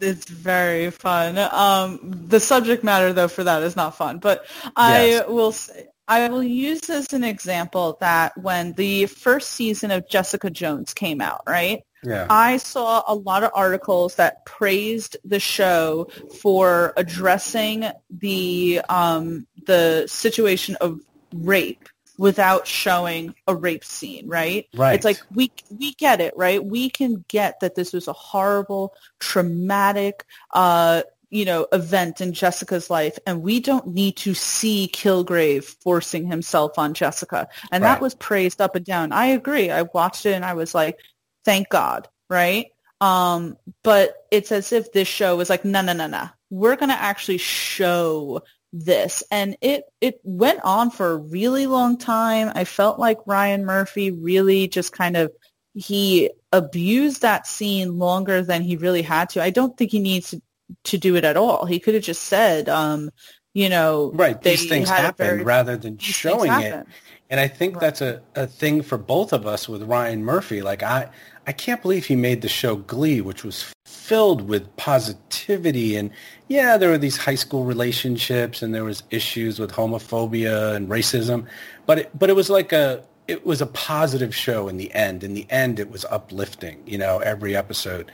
[0.01, 1.39] It's very fun.
[1.39, 4.19] Um, the subject matter, though, for that is not fun.
[4.19, 5.29] But I Yes.
[5.29, 10.51] will say, I will use as an example that when the first season of Jessica
[10.51, 11.83] Jones came out, right?
[12.03, 12.27] Yeah.
[12.31, 16.09] I saw a lot of articles that praised the show
[16.41, 21.01] for addressing the um, the situation of
[21.35, 21.89] rape
[22.21, 24.66] without showing a rape scene, right?
[24.77, 24.95] Right.
[24.95, 26.62] It's like we we get it, right?
[26.62, 31.01] We can get that this was a horrible, traumatic, uh,
[31.31, 36.79] you know, event in Jessica's life, and we don't need to see Kilgrave forcing himself
[36.79, 37.89] on Jessica, and Right.
[37.95, 39.12] that was praised up and down.
[39.12, 39.71] I agree.
[39.71, 40.99] I watched it and I was like,
[41.47, 42.66] thank God, right?
[43.01, 46.29] Um, but it's as if this show was like, no, no, no, no.
[46.51, 48.43] We're going to actually show
[48.73, 49.23] this.
[49.31, 52.53] And it, it went on for a really long time.
[52.55, 55.33] I felt like Ryan Murphy really just kind of,
[55.75, 59.43] he abused that scene longer than he really had to.
[59.43, 60.43] I don't think he needs to,
[60.85, 61.64] to do it at all.
[61.64, 63.11] He could have just said, um,
[63.55, 64.41] you know, Right.
[64.41, 66.87] These things happen very- rather than showing it.
[67.31, 67.81] And I think Right.
[67.81, 70.62] that's a, a thing for both of us with Ryan Murphy.
[70.62, 71.09] Like I,
[71.47, 75.97] I can't believe he made the show Glee, which was filled with positivity.
[75.97, 76.11] And
[76.49, 81.47] yeah, there were these high school relationships and there was issues with homophobia and racism,
[81.87, 85.22] but it, but it was like a, it was a positive show in the end.
[85.22, 88.11] In the end, it was uplifting, you know, every episode.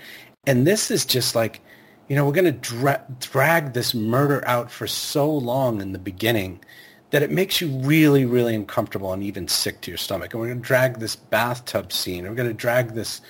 [0.47, 1.63] And this is just like,
[2.09, 5.99] you know, we're going to dra- drag this murder out for so long in the
[5.99, 6.61] beginning
[7.11, 10.33] that it makes you really, really uncomfortable and even sick to your stomach.
[10.33, 12.25] And we're going to drag this bathtub scene.
[12.29, 13.21] We're going to drag this,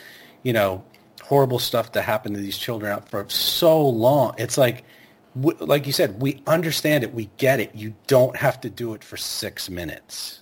[0.42, 0.84] you know,
[1.22, 4.34] horrible stuff that happened to these children out for so long.
[4.38, 4.84] It's like,
[5.34, 7.12] like you said, we understand it.
[7.12, 7.74] We get it.
[7.74, 10.40] You don't have to do it for six minutes.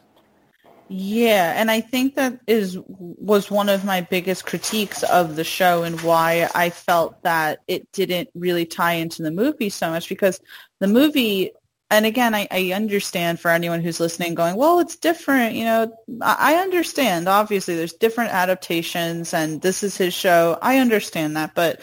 [0.88, 5.82] Yeah, and I think that is was one of my biggest critiques of the show
[5.82, 10.40] and why I felt that it didn't really tie into the movie so much because
[10.80, 11.52] the movie
[11.94, 15.92] and again I, I understand for anyone who's listening going, well, it's different, you know,
[16.20, 17.28] I, I understand.
[17.28, 20.58] Obviously there's different adaptations and this is his show.
[20.60, 21.80] I understand that, but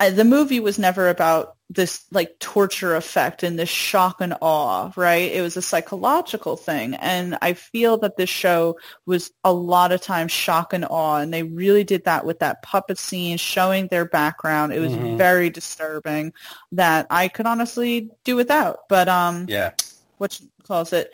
[0.00, 4.92] uh, the movie was never about this like torture effect and this shock and awe,
[4.96, 5.32] right?
[5.32, 6.94] It was a psychological thing.
[6.94, 11.18] And I feel that this show was a lot of times shock and awe.
[11.18, 14.72] And they really did that with that puppet scene showing their background.
[14.72, 15.18] It was Mhm.
[15.18, 16.32] very disturbing
[16.72, 18.88] that I could honestly do without.
[18.88, 19.72] But um Yeah.
[20.18, 21.12] what calls it.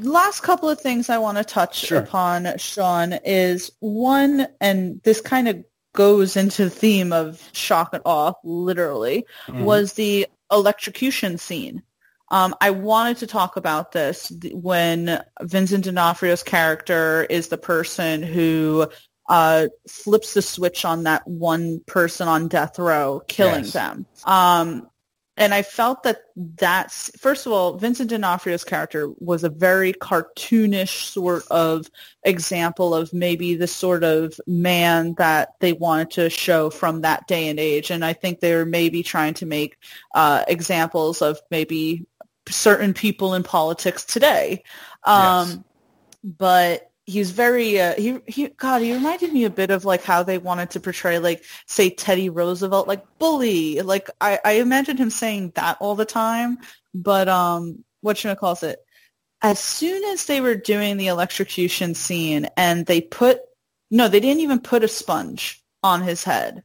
[0.00, 1.98] Last couple of things I want to touch Sure.
[1.98, 5.64] upon, Sean, is one, and this kind of
[5.94, 9.64] goes into the theme of shock and awe, literally, Mhm.
[9.64, 11.82] was the electrocution scene.
[12.30, 18.88] Um, I wanted to talk about this when Vincent D'Onofrio's character is the person who
[19.28, 23.72] uh, flips the switch on that one person on death row, killing Yes.
[23.72, 24.04] them.
[24.24, 24.88] Um,
[25.36, 31.10] and I felt that that's first of all, Vincent D'Onofrio's character was a very cartoonish
[31.10, 31.90] sort of
[32.24, 37.48] example of maybe the sort of man that they wanted to show from that day
[37.48, 37.90] and age.
[37.90, 39.78] And I think they were maybe trying to make
[40.14, 42.06] uh, examples of maybe
[42.48, 44.62] certain people in politics today.
[45.04, 45.58] Um, Yes.
[46.24, 50.22] But he's very uh, he he God he reminded me a bit of like how
[50.22, 53.80] they wanted to portray like say Teddy Roosevelt like bully.
[53.80, 56.58] Like I I imagine him saying that all the time
[56.94, 58.80] but um what you calls it
[59.42, 63.40] as soon as they were doing the electrocution scene and they put
[63.90, 66.62] no they didn't even put a sponge on his head.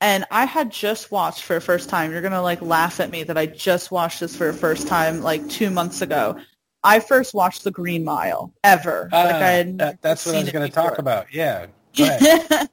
[0.00, 3.22] And I had just watched for the first time you're gonna like laugh at me
[3.24, 6.38] that I just watched this for the first time like two months ago
[6.84, 9.08] I first watched The Green Mile ever.
[9.12, 11.32] Ah, like I had that- that's what I was going to talk about.
[11.32, 11.66] Yeah.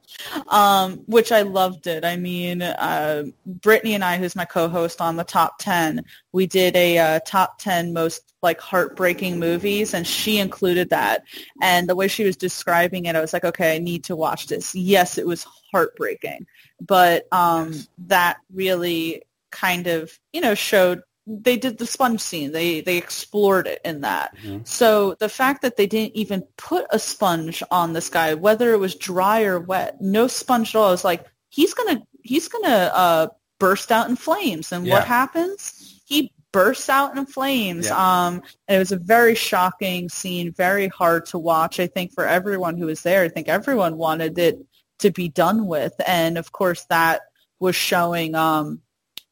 [0.47, 2.03] Um, which I loved it.
[2.03, 6.03] I mean, uh, Brittany and I, who's my co-host on the top 10,
[6.33, 11.23] we did a uh, top 10 most like heartbreaking movies and she included that.
[11.61, 14.47] And the way she was describing it, I was like, okay, I need to watch
[14.47, 14.75] this.
[14.75, 16.45] Yes, it was heartbreaking,
[16.81, 17.73] but um,
[18.07, 21.01] that really kind of, you know, showed
[21.31, 22.51] they did the sponge scene.
[22.51, 24.35] They they explored it in that.
[24.37, 24.67] Mhm.
[24.67, 28.79] So the fact that they didn't even put a sponge on this guy, whether it
[28.79, 32.91] was dry or wet, no sponge at all, I was like, he's gonna he's gonna
[32.93, 33.27] uh,
[33.59, 34.71] burst out in flames.
[34.71, 34.95] And Yeah.
[34.95, 36.01] what happens?
[36.05, 37.85] He bursts out in flames.
[37.85, 37.95] Yeah.
[38.27, 41.79] Um, and it was a very shocking scene, very hard to watch.
[41.79, 44.57] I think for everyone who was there, I think everyone wanted it
[44.99, 45.93] to be done with.
[46.07, 47.21] And of course, that
[47.59, 48.81] was showing um,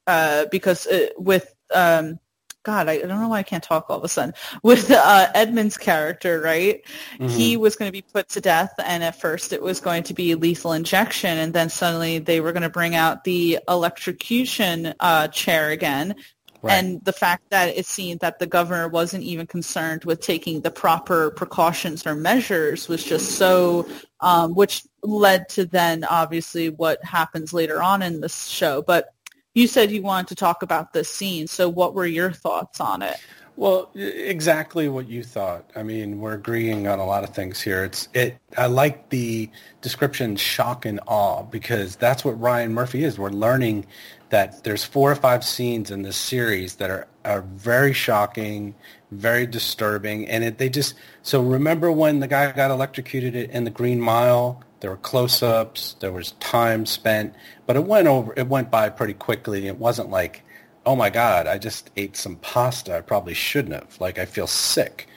[0.05, 2.19] uh, because uh, with um,
[2.67, 4.33] God, I, I don't know why I can't talk all of a sudden.
[4.61, 6.83] With uh, Edmund's character, right?
[7.13, 7.27] Mm-hmm.
[7.29, 10.13] He was going to be put to death, and at first it was going to
[10.13, 15.29] be lethal injection, and then suddenly they were going to bring out the electrocution uh,
[15.29, 16.15] chair again.
[16.61, 16.73] Right.
[16.73, 20.71] And the fact that it seemed that the governor wasn't even concerned with taking the
[20.71, 23.87] proper precautions or measures was just so,
[24.19, 28.81] um, which led to then obviously what happens later on in this show.
[28.81, 29.13] But
[29.57, 31.47] you said you wanted to talk about this scene.
[31.47, 33.17] So what were your thoughts on it?
[33.57, 35.71] Well, exactly what you thought.
[35.75, 37.83] I mean, we're agreeing on a lot of things here.
[37.83, 38.37] It's it.
[38.55, 39.49] I like the
[39.81, 43.17] description "shock and awe" because that's what Ryan Murphy is.
[43.17, 43.87] We're learning
[44.29, 48.75] that there's four or five scenes in this series that are are very shocking,
[49.09, 50.93] very disturbing, and it, they just.
[51.23, 54.63] So remember when the guy got electrocuted in the Green Mile?
[54.81, 55.95] There were close-ups.
[55.99, 57.33] There was time spent,
[57.65, 58.35] but it went over.
[58.37, 59.65] It went by pretty quickly.
[59.65, 60.43] It wasn't like
[60.87, 62.95] oh my God, I just ate some pasta.
[62.95, 63.99] I probably shouldn't have.
[63.99, 65.07] Like I feel sick.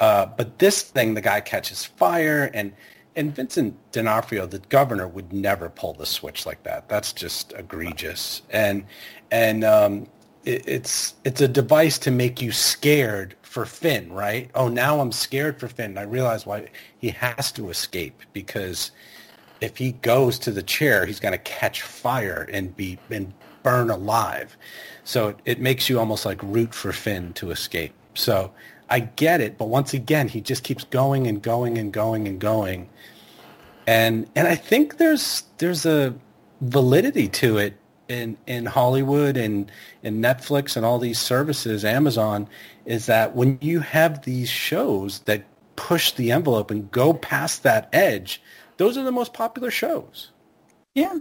[0.00, 2.72] Uh, but this thing, the guy catches fire, and
[3.14, 6.88] and Vincent D'Onofrio, the governor, would never pull the switch like that.
[6.88, 8.42] That's just egregious.
[8.50, 8.86] And
[9.30, 10.06] and um,
[10.46, 14.50] it, it's it's a device to make you scared for Finn, right?
[14.54, 15.98] Oh, now I'm scared for Finn.
[15.98, 16.68] I realize why
[16.98, 18.92] he has to escape because
[19.60, 23.90] if he goes to the chair, he's going to catch fire and be and burn
[23.90, 24.56] alive.
[25.04, 27.94] So it, it makes you almost like root for Finn to escape.
[28.14, 28.52] So
[28.90, 32.40] I get it, but once again, he just keeps going and going and going and
[32.40, 32.88] going.
[33.86, 36.14] And and I think there's there's a
[36.60, 37.74] validity to it
[38.08, 39.70] in in Hollywood and
[40.02, 42.48] in Netflix and all these services, Amazon,
[42.86, 45.44] is that when you have these shows that
[45.76, 48.42] push the envelope and go past that edge,
[48.78, 50.32] those are the most popular shows.
[50.94, 51.18] Yeah.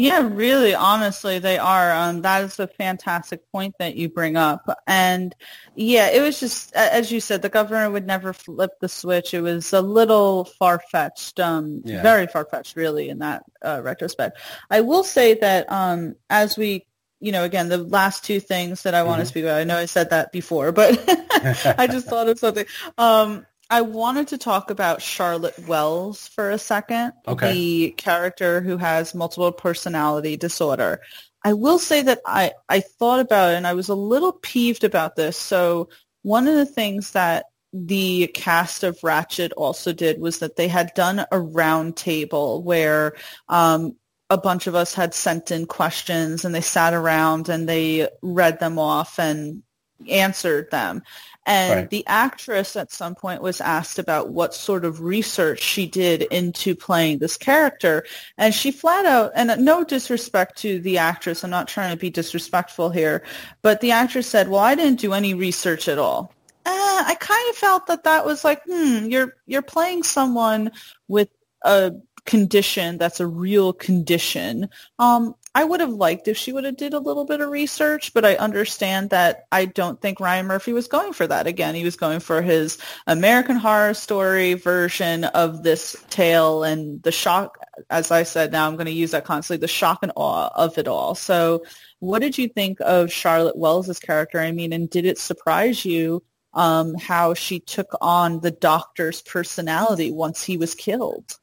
[0.00, 1.92] Yeah, really, honestly, they are.
[1.92, 4.64] Um, that is a fantastic point that you bring up.
[4.86, 5.34] And
[5.74, 9.34] yeah, it was just, as you said, the governor would never flip the switch.
[9.34, 12.02] It was a little far-fetched, um, Yeah.
[12.02, 14.38] very far-fetched, really, in that uh, retrospect.
[14.70, 16.86] I will say that um, as we,
[17.20, 19.76] you know, again, the last two things that I want to speak about, I know
[19.76, 20.98] I said that before, but
[21.78, 22.64] I just thought of something.
[22.96, 27.52] Um, I wanted to talk about Charlotte Wells for a second, Okay.
[27.52, 31.00] the character who has multiple personality disorder.
[31.44, 34.84] I will say that I, I thought about it and I was a little peeved
[34.84, 35.36] about this.
[35.36, 35.88] So
[36.22, 40.92] one of the things that the cast of Ratched also did was that they had
[40.94, 43.14] done a round table where
[43.48, 43.96] um,
[44.28, 48.58] a bunch of us had sent in questions and they sat around and they read
[48.58, 49.62] them off and
[50.08, 51.02] answered them.
[51.46, 51.90] And Right.
[51.90, 56.76] the actress at some point was asked about what sort of research she did into
[56.76, 58.04] playing this character.
[58.36, 62.10] And she flat out, and no disrespect to the actress, I'm not trying to be
[62.10, 63.24] disrespectful here,
[63.62, 66.32] but the actress said, well, I didn't do any research at all.
[66.66, 70.70] Uh, I kind of felt that that was like, hmm, you're, you're playing someone
[71.08, 71.30] with
[71.64, 71.92] a
[72.26, 74.68] condition that's a real condition.
[74.98, 78.14] Um, I would have liked if she would have did a little bit of research,
[78.14, 81.48] but I understand that I don't think Ryan Murphy was going for that.
[81.48, 82.78] Again, he was going for his
[83.08, 87.58] American Horror Story version of this tale and the shock,
[87.90, 90.78] as I said, now I'm going to use that constantly, the shock and awe of
[90.78, 91.16] it all.
[91.16, 91.64] So
[91.98, 94.38] what did you think of Charlotte Wells' character?
[94.38, 96.22] I mean, and did it surprise you
[96.54, 101.36] um, how she took on the doctor's personality once he was killed?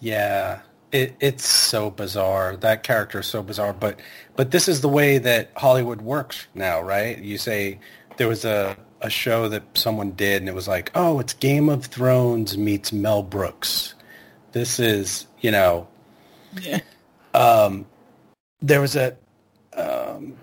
[0.00, 0.60] Yeah,
[0.92, 2.56] it, it's so bizarre.
[2.56, 3.72] That character is so bizarre.
[3.72, 4.00] But
[4.36, 7.18] but this is the way that Hollywood works now, right?
[7.18, 7.78] You say
[8.16, 11.68] there was a, a show that someone did, and it was like, oh, it's Game
[11.68, 13.94] of Thrones meets Mel Brooks.
[14.52, 15.86] This is, you know,
[16.60, 16.80] Yeah.
[17.34, 17.86] um,
[18.60, 19.16] there was a.
[19.76, 20.34] Um,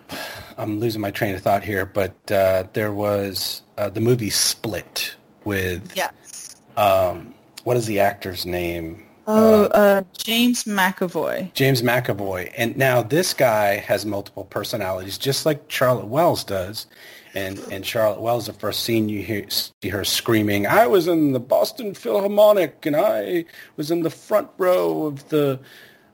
[0.57, 5.15] I'm losing my train of thought here, but uh, there was uh, the movie Split
[5.43, 6.55] with Yes.
[6.77, 7.33] um,
[7.65, 9.04] what is the actor's name?
[9.27, 11.53] Oh, uh, James McAvoy.
[11.53, 12.53] James McAvoy.
[12.57, 16.87] And now this guy has multiple personalities, just like Charlotte Wells does.
[17.33, 21.33] And and Charlotte Wells, the first scene you hear, see her screaming, "I was in
[21.33, 23.43] the Boston Philharmonic, and I
[23.75, 25.59] was in the front row of the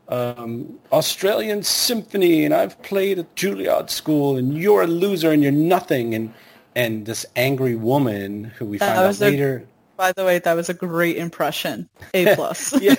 [0.10, 5.52] um, Australian Symphony, and I've played at Juilliard School, and you're a loser, and you're
[5.52, 6.34] nothing." And
[6.76, 9.68] and this angry woman who we find out later
[10.02, 11.88] By the way, that was a great impression.
[12.16, 12.74] A plus.
[12.82, 12.96] yeah.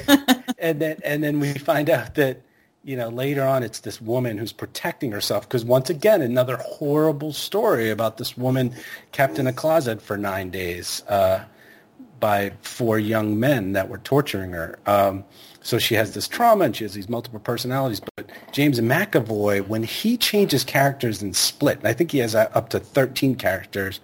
[0.57, 2.43] and then and then we find out that
[2.85, 7.33] you know later on it's this woman who's protecting herself because once again another horrible
[7.33, 8.73] story about this woman
[9.11, 11.45] kept in a closet for nine days uh,
[12.21, 14.79] by four young men that were torturing her.
[14.87, 15.25] Um,
[15.61, 18.01] so she has this trauma and she has these multiple personalities.
[18.15, 22.49] But James McAvoy, when he changes characters in Split, and I think he has uh,
[22.55, 23.99] up to 13 characters,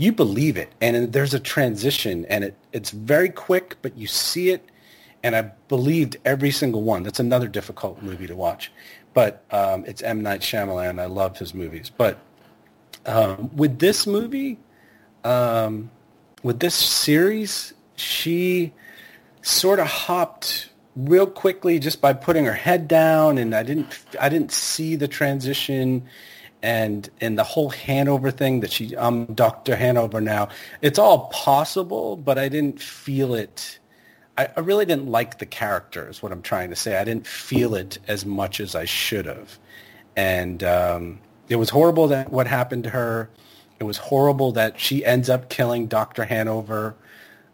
[0.00, 0.72] you believe it.
[0.80, 4.64] And there's a transition and it, it's very quick, but you see it.
[5.22, 7.02] And I believed every single one.
[7.02, 8.72] That's another difficult movie to watch.
[9.12, 10.22] But um, it's M.
[10.22, 10.98] Night Shyamalan.
[10.98, 11.90] I love his movies.
[11.94, 12.18] But
[13.04, 14.58] um, with this movie,
[15.22, 15.90] um,
[16.42, 18.72] with this series, she
[19.42, 24.28] sort of hopped real quickly just by putting her head down and I didn't I
[24.28, 26.06] didn't see the transition
[26.62, 29.76] and and the whole Hanover thing that she I'm Dr.
[29.76, 30.48] Hanover now.
[30.82, 33.80] It's all possible, but I didn't feel it
[34.40, 36.96] I, I really didn't like the character is what I'm trying to say.
[36.96, 39.58] I didn't feel it as much as I should have.
[40.16, 43.28] And um, it was horrible that what happened to her.
[43.78, 46.24] It was horrible that she ends up killing Dr.
[46.24, 46.96] Hanover,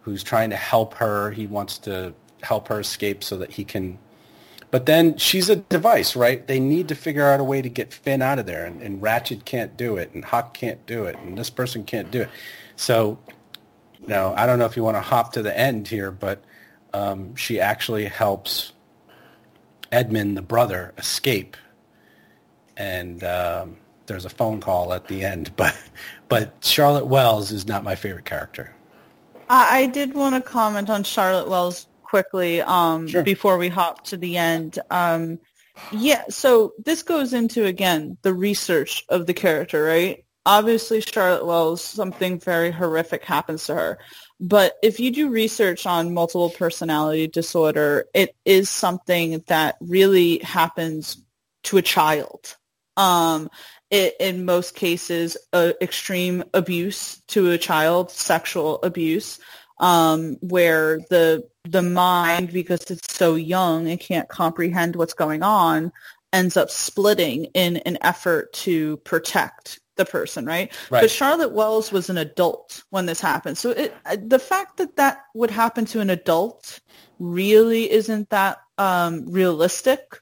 [0.02, 1.32] who's trying to help her.
[1.32, 3.98] He wants to help her escape so that he can.
[4.70, 6.46] But then she's a device, right?
[6.46, 9.00] They need to figure out a way to get Finn out of there, and, and
[9.00, 12.28] Ratched can't do it, and Huck can't do it, and this person can't do it.
[12.74, 13.18] So,
[14.00, 16.42] you know, I don't know if you want to hop to the end here, but
[16.92, 18.72] um, she actually helps
[19.92, 21.56] Edmund, the brother, escape,
[22.76, 25.52] and um, there's a phone call at the end.
[25.56, 25.76] But
[26.28, 28.74] but Charlotte Wells is not my favorite character.
[29.48, 33.22] I did want to comment on Charlotte Wells quickly um, Sure.
[33.22, 34.78] before we hop to the end.
[34.90, 35.38] Um,
[35.92, 40.24] yeah, so this goes into, again, the research of the character, right?
[40.46, 43.98] Obviously, Charlotte Wells, something very horrific happens to her.
[44.38, 51.18] But if you do research on multiple personality disorder, it is something that really happens
[51.64, 52.56] to a child.
[52.96, 53.50] Um,
[53.90, 59.40] it, in most cases, uh, extreme abuse to a child, sexual abuse,
[59.78, 65.92] um, where the the mind, because it's so young and can't comprehend what's going on,
[66.32, 70.72] ends up splitting in an effort to protect the person, right?
[70.90, 71.00] Right.
[71.00, 74.96] But Charlotte Wells was an adult when this happened, so it, uh, the fact that
[74.96, 76.80] that would happen to an adult
[77.18, 80.20] really isn't that um, realistic.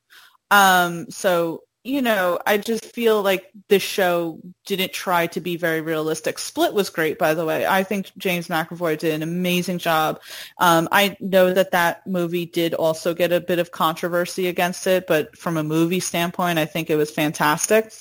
[0.51, 5.82] Um, so you know, I just feel like this show didn't try to be very
[5.82, 6.39] realistic.
[6.39, 7.66] Split was great, by the way.
[7.66, 10.18] I think James McAvoy did an amazing job.
[10.59, 15.07] Um, I know that that movie did also get a bit of controversy against it,
[15.07, 17.93] but from a movie standpoint, I think it was fantastic.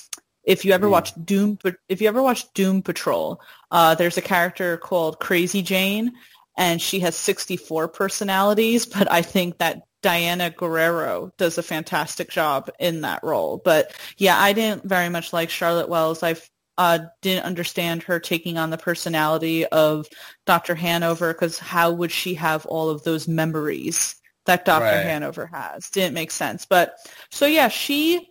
[0.44, 0.90] If you ever Mm.
[0.90, 1.58] watch Doom,
[1.90, 3.38] if you ever watched Doom Patrol,
[3.70, 6.12] uh, there's a character called Crazy Jane,
[6.56, 12.68] and she has 64 personalities, but I think that Diana Guerrero does a fantastic job
[12.78, 13.62] in that role.
[13.64, 16.22] But yeah, I didn't very much like Charlotte Wells.
[16.22, 16.36] I
[16.76, 20.06] uh, didn't understand her taking on the personality of
[20.44, 20.74] Dr.
[20.74, 24.84] Hanover because how would she have all of those memories that Dr.
[24.84, 25.06] Right.
[25.06, 25.88] Hanover has?
[25.88, 26.66] Didn't make sense.
[26.66, 26.96] But
[27.30, 28.28] so yeah, she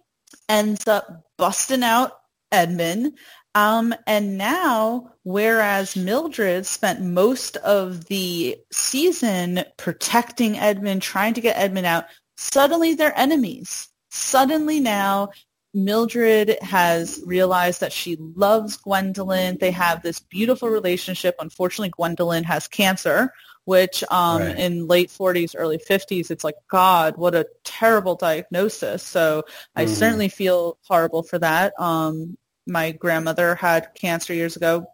[0.47, 2.11] ends up busting out
[2.51, 3.17] Edmund.
[3.55, 11.57] Um, and now, whereas Mildred spent most of the season protecting Edmund, trying to get
[11.57, 12.05] Edmund out,
[12.37, 13.89] suddenly they're enemies.
[14.09, 15.29] Suddenly now,
[15.75, 19.57] Mildred has realized that she loves Gwendolyn.
[19.59, 21.35] They have this beautiful relationship.
[21.39, 23.33] Unfortunately, Gwendolyn has cancer,
[23.65, 24.57] which um, Right.
[24.57, 29.01] in late 40s, early 50s, it's like, God, what a terrible diagnosis.
[29.03, 29.43] So
[29.75, 29.89] I Mhm.
[29.89, 31.73] certainly feel horrible for that.
[31.79, 34.87] Um, my grandmother had cancer years ago.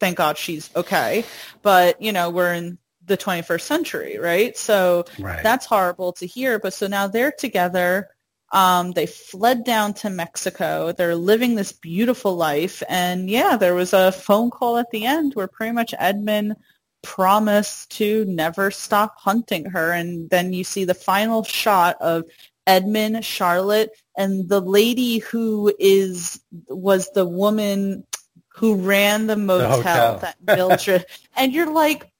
[0.00, 1.24] Thank God she's okay.
[1.62, 4.56] But, you know, we're in the 21st century, right?
[4.56, 5.42] So Right.
[5.42, 6.58] that's horrible to hear.
[6.58, 8.08] But so now they're together.
[8.52, 10.92] Um, they fled down to Mexico.
[10.92, 12.82] They're living this beautiful life.
[12.88, 16.56] And yeah, there was a phone call at the end where pretty much Edmund
[17.02, 19.92] promised to never stop hunting her.
[19.92, 22.24] And then you see the final shot of
[22.66, 28.06] Edmund, Charlotte, and the lady who is was the woman
[28.48, 30.18] who ran the motel, hotel.
[30.18, 31.06] that Mildred.
[31.36, 32.10] and you're like,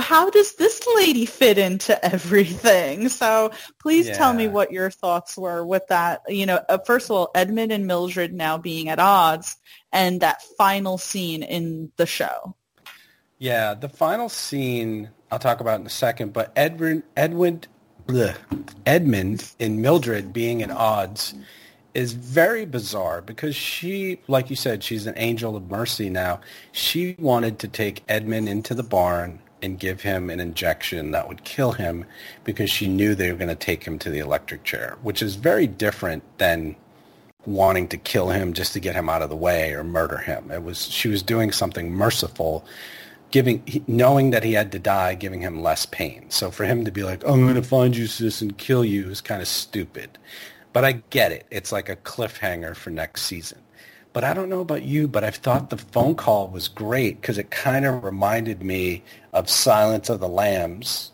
[0.00, 3.08] how does this lady fit into everything?
[3.08, 6.22] So please tell me what your thoughts were with that.
[6.28, 9.56] You know, uh, first of all, Edmund and Mildred now being at odds,
[9.92, 12.56] and that final scene in the show.
[13.38, 17.62] Yeah, the final scene I'll talk about in a second, but Edwin, Edwin,
[18.10, 18.36] bleh,
[18.86, 21.34] Edmund and Mildred being at odds
[21.94, 26.40] is very bizarre because she, like you said, she's an angel of mercy now.
[26.72, 31.44] She wanted to take Edmund into the barn and give him an injection that would
[31.44, 32.04] kill him
[32.44, 35.34] because she knew they were going to take him to the electric chair, which is
[35.34, 36.76] very different than
[37.46, 40.50] wanting to kill him just to get him out of the way or murder him.
[40.50, 42.64] It was she was doing something merciful
[43.30, 46.26] giving, knowing that he had to die, giving him less pain.
[46.30, 49.08] So for him to be like, I'm going to find you, sis, and kill you
[49.08, 50.18] is kind of stupid.
[50.72, 51.46] But I get it.
[51.50, 53.58] It's like a cliffhanger for next season.
[54.12, 57.38] But I don't know about you, but I thought the phone call was great because
[57.38, 61.12] it kind of reminded me of Silence of the Lambs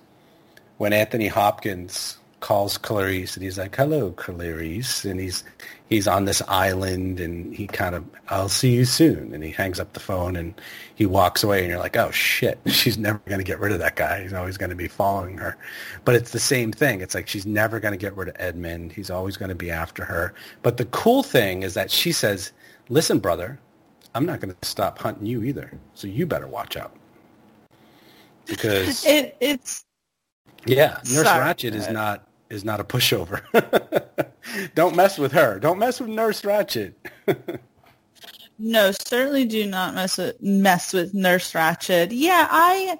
[0.78, 5.42] when Anthony Hopkins calls Clarice and he's like, "Hello, Clarice," and he's
[5.88, 9.80] he's on this island and he kind of, "I'll see you soon," and he hangs
[9.80, 10.54] up the phone and
[10.94, 13.78] he walks away and you're like, "Oh shit, she's never going to get rid of
[13.78, 14.22] that guy.
[14.22, 15.56] He's always going to be following her."
[16.04, 17.00] But it's the same thing.
[17.00, 18.92] It's like she's never going to get rid of Edmund.
[18.92, 20.34] He's always going to be after her.
[20.62, 22.52] But the cool thing is that she says,
[22.88, 23.58] "Listen, brother,
[24.14, 25.72] I'm not going to stop hunting you either.
[25.94, 26.94] So you better watch out."
[28.46, 29.85] Because It it's
[30.66, 31.54] yeah, Nurse Sorry.
[31.54, 33.40] Ratched is not is not a pushover.
[34.74, 35.58] Don't mess with her.
[35.58, 36.94] Don't mess with Nurse Ratched.
[38.58, 42.08] No, certainly do not mess with mess with Nurse Ratched.
[42.10, 42.96] Yeah, I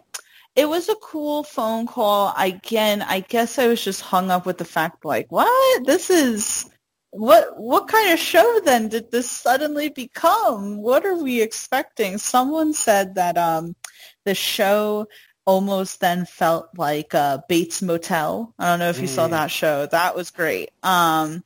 [0.55, 2.35] it was a cool phone call.
[2.37, 5.87] Again, I guess I was just hung up with the fact like, what?
[5.87, 6.69] This is
[7.11, 10.83] what what kind of show then did this suddenly become?
[10.83, 12.19] What are we expecting?
[12.19, 13.75] Someone said that um
[14.25, 15.07] the show
[15.47, 18.53] almost then felt like uh, Bates Motel.
[18.59, 19.31] I don't know if you saw Mm.
[19.31, 19.87] that show.
[19.87, 20.71] That was great.
[20.83, 21.43] Um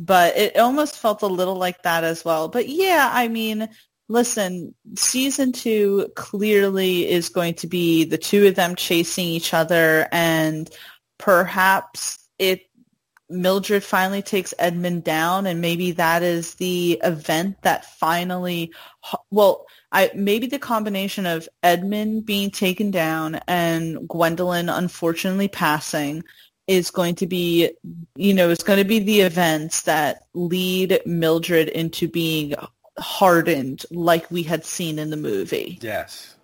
[0.00, 2.48] but it almost felt a little like that as well.
[2.48, 3.68] But yeah, I mean,
[4.08, 10.06] listen, season two clearly is going to be the two of them chasing each other
[10.12, 10.70] and
[11.18, 12.62] perhaps it
[13.30, 18.72] Mildred finally takes Edmund down and maybe that is the event that finally
[19.30, 26.24] well I maybe the combination of Edmund being taken down and Gwendolyn unfortunately passing
[26.66, 27.70] is going to be
[28.14, 32.54] you know is going to be the events that lead Mildred into being
[32.98, 35.78] hardened like we had seen in the movie.
[35.80, 36.36] Yes,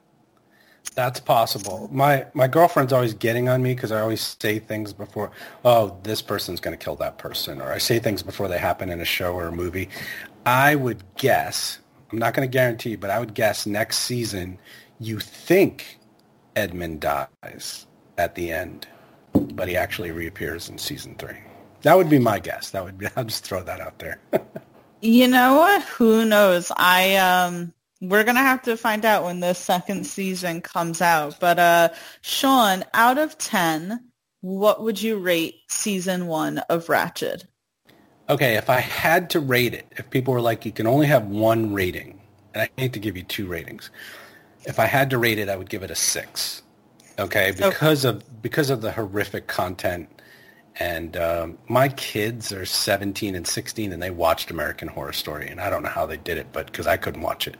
[0.94, 1.88] that's possible.
[1.92, 5.30] My my girlfriend's always getting on me because I always say things before.
[5.64, 8.88] Oh, this person's going to kill that person, or I say things before they happen
[8.88, 9.88] in a show or a movie.
[10.46, 11.78] I would guess.
[12.10, 14.58] I'm not going to guarantee, but I would guess next season
[15.00, 15.98] you think
[16.56, 17.86] Edmund dies
[18.18, 18.86] at the end,
[19.32, 21.38] but he actually reappears in season three.
[21.82, 22.70] That would be my guess.
[22.70, 23.06] That would be.
[23.16, 24.18] I'll just throw that out there.
[25.04, 25.82] You know what?
[25.82, 26.72] Who knows?
[26.74, 31.38] I um we're gonna have to find out when the second season comes out.
[31.38, 31.90] But uh
[32.22, 34.10] Sean, out of ten,
[34.40, 37.44] what would you rate season one of Ratched?
[38.28, 41.26] Okay, if I had to rate it, if people were like, you can only have
[41.26, 42.20] one rating,
[42.54, 43.90] and I hate to give you two ratings,
[44.64, 46.62] if I had to rate it, I would give it a six.
[47.18, 50.08] Okay, because of because of the horrific content,
[50.80, 55.60] and um, my kids are 17 and 16, and they watched American Horror Story, and
[55.60, 57.56] I don't know how they did it, but because I couldn't watch it,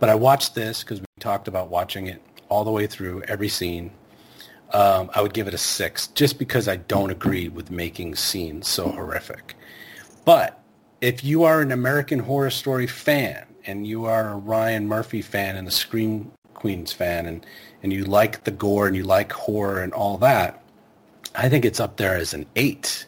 [0.00, 3.48] but I watched this because we talked about watching it all the way through every
[3.48, 3.92] scene.
[4.74, 8.68] Um, I would give it a six, just because I don't agree with making scenes
[8.68, 9.54] so horrific.
[10.28, 10.62] But
[11.00, 15.56] if you are an American Horror Story fan and you are a Ryan Murphy fan
[15.56, 17.46] and a Scream Queens fan and,
[17.82, 20.62] and you like the gore and you like horror and all that,
[21.34, 23.06] I think it's up there as an eight.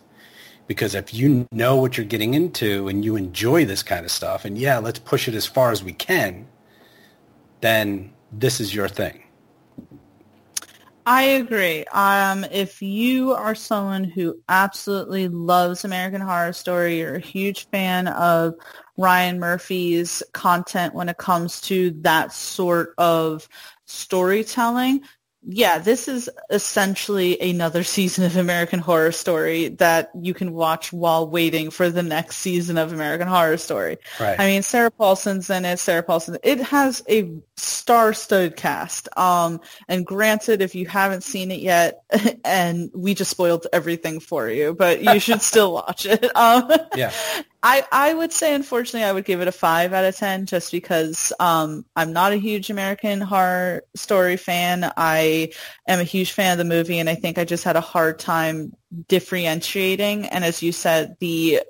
[0.67, 4.47] Because if you know what you're getting into and you enjoy this kind of stuff,
[4.47, 6.49] and yeah, let's push it as far as we can,
[7.61, 9.25] then this is your thing.
[11.07, 11.85] I agree.
[11.87, 18.07] Um, if you are someone who absolutely loves American Horror Story, you're a huge fan
[18.09, 18.55] of
[18.97, 23.49] Ryan Murphy's content when it comes to that sort of
[23.87, 25.01] storytelling,
[25.43, 31.27] yeah, this is essentially another season of American Horror Story that you can watch while
[31.27, 33.97] waiting for the next season of American Horror Story.
[34.19, 34.39] Right.
[34.39, 35.79] I mean, Sarah Paulson's in it.
[35.79, 36.37] Sarah Paulson.
[36.43, 39.09] It has a star-studded cast.
[39.17, 42.03] Um, and granted, if you haven't seen it yet,
[42.45, 46.37] and we just spoiled everything for you, but you should still watch it.
[46.37, 47.13] Um, yeah.
[47.63, 50.73] I, I would say, unfortunately, I would give it a five out of ten, just
[50.73, 54.91] because um, I'm not a huge American Horror Story fan.
[54.97, 55.53] I
[55.87, 58.19] am a huge fan of the movie, and I think I just had a hard
[58.19, 58.73] time
[59.09, 60.27] differentiating.
[60.27, 61.61] And as you said, the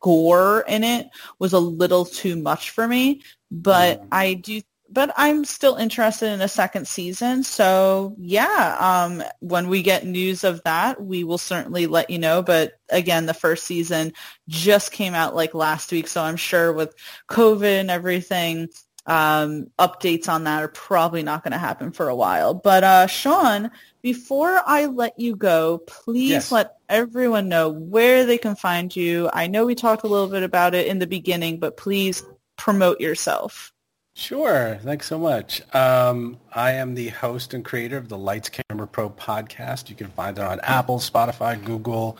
[0.00, 1.08] gore in it
[1.38, 3.22] was a little too much for me.
[3.50, 7.42] But I do but I'm still interested in a second season.
[7.42, 12.42] So yeah, um, when we get news of that, we will certainly let you know.
[12.42, 14.12] But again, the first season
[14.48, 16.94] just came out like last week, so I'm sure with
[17.28, 18.68] COVID and everything,
[19.06, 22.54] um, updates on that are probably not going to happen for a while.
[22.54, 23.70] But uh, Sean,
[24.02, 26.52] before I let you go, please Yes.
[26.52, 29.30] let everyone know where they can find you.
[29.32, 32.22] I know we talked a little bit about it in the beginning, but please
[32.56, 33.72] promote yourself.
[34.14, 34.78] Sure.
[34.82, 35.62] Thanks so much.
[35.74, 39.88] Um, I am the host and creator of the Lights Camera Pro podcast.
[39.88, 42.18] You can find it on Apple, Spotify, Google,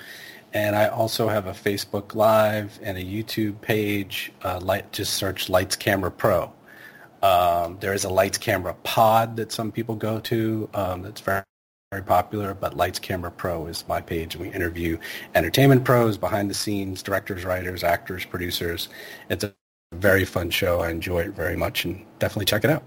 [0.54, 4.32] and I also have a Facebook Live and a YouTube page.
[4.42, 6.52] Uh, light, just search Lights Camera Pro.
[7.22, 10.68] Um, there is a Lights Camera Pod that some people go to.
[10.74, 11.42] Um, that's very
[11.92, 14.96] very popular, but Lights Camera Pro is my page, we interview
[15.34, 18.88] entertainment pros, behind the scenes, directors, writers, actors, producers.
[19.28, 19.52] It's a
[19.92, 20.80] very fun show.
[20.80, 22.84] I enjoy it very much, and definitely check it out.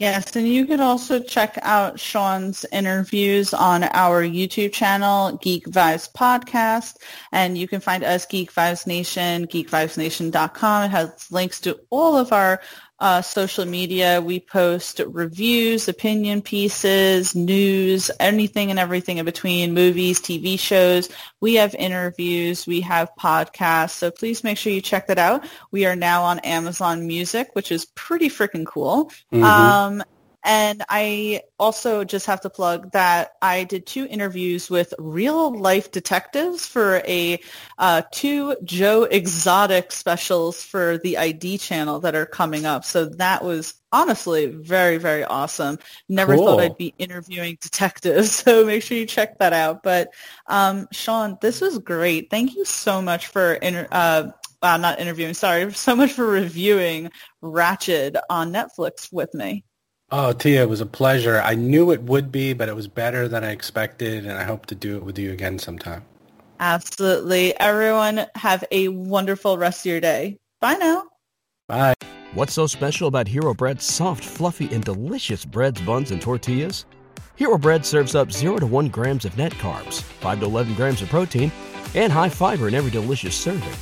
[0.00, 6.10] Yes, and you could also check out Sean's interviews on our YouTube channel, Geek Vibes
[6.10, 6.96] Podcast,
[7.32, 10.84] and you can find us Geek Vibes Nation, geekvibesnation.com.
[10.84, 12.62] It has links to all of our
[13.00, 14.20] uh, social media.
[14.20, 21.08] We post reviews, opinion pieces, news, anything and everything in between, movies, TV shows.
[21.40, 22.66] We have interviews.
[22.66, 23.92] We have podcasts.
[23.92, 25.46] So please make sure you check that out.
[25.70, 29.06] We are now on Amazon Music, which is pretty freaking cool.
[29.32, 29.44] Mm-hmm.
[29.44, 30.04] Um,
[30.42, 35.90] and I also just have to plug that I did two interviews with real life
[35.90, 37.40] detectives for a
[37.78, 42.84] uh, two Joe Exotic specials for the ID channel that are coming up.
[42.84, 45.78] So that was honestly very, very awesome.
[46.08, 46.46] Never cool.
[46.46, 48.44] thought I'd be interviewing detectives.
[48.50, 49.82] So make sure you check that out.
[49.82, 50.14] But
[50.46, 52.30] um, Sean, this was great.
[52.30, 54.30] Thank you so much for inter- uh,
[54.62, 57.10] uh, not interviewing, sorry, so much for reviewing
[57.42, 59.64] Ratched on Netflix with me.
[60.12, 61.40] Oh, Tia, it was a pleasure.
[61.40, 64.66] I knew it would be, but it was better than I expected, and I hope
[64.66, 66.04] to do it with you again sometime.
[66.58, 67.58] Absolutely.
[67.60, 70.38] Everyone have a wonderful rest of your day.
[70.60, 71.04] Bye now.
[71.68, 71.94] Bye.
[72.34, 76.86] What's so special about Hero Bread's soft, fluffy, and delicious breads, buns, and tortillas?
[77.36, 81.02] Hero Bread serves up 0 to 1 grams of net carbs, 5 to 11 grams
[81.02, 81.52] of protein,
[81.94, 83.72] and high fiber in every delicious serving.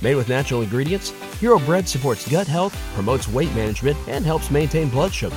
[0.00, 1.10] Made with natural ingredients,
[1.40, 5.36] Hero Bread supports gut health, promotes weight management, and helps maintain blood sugar.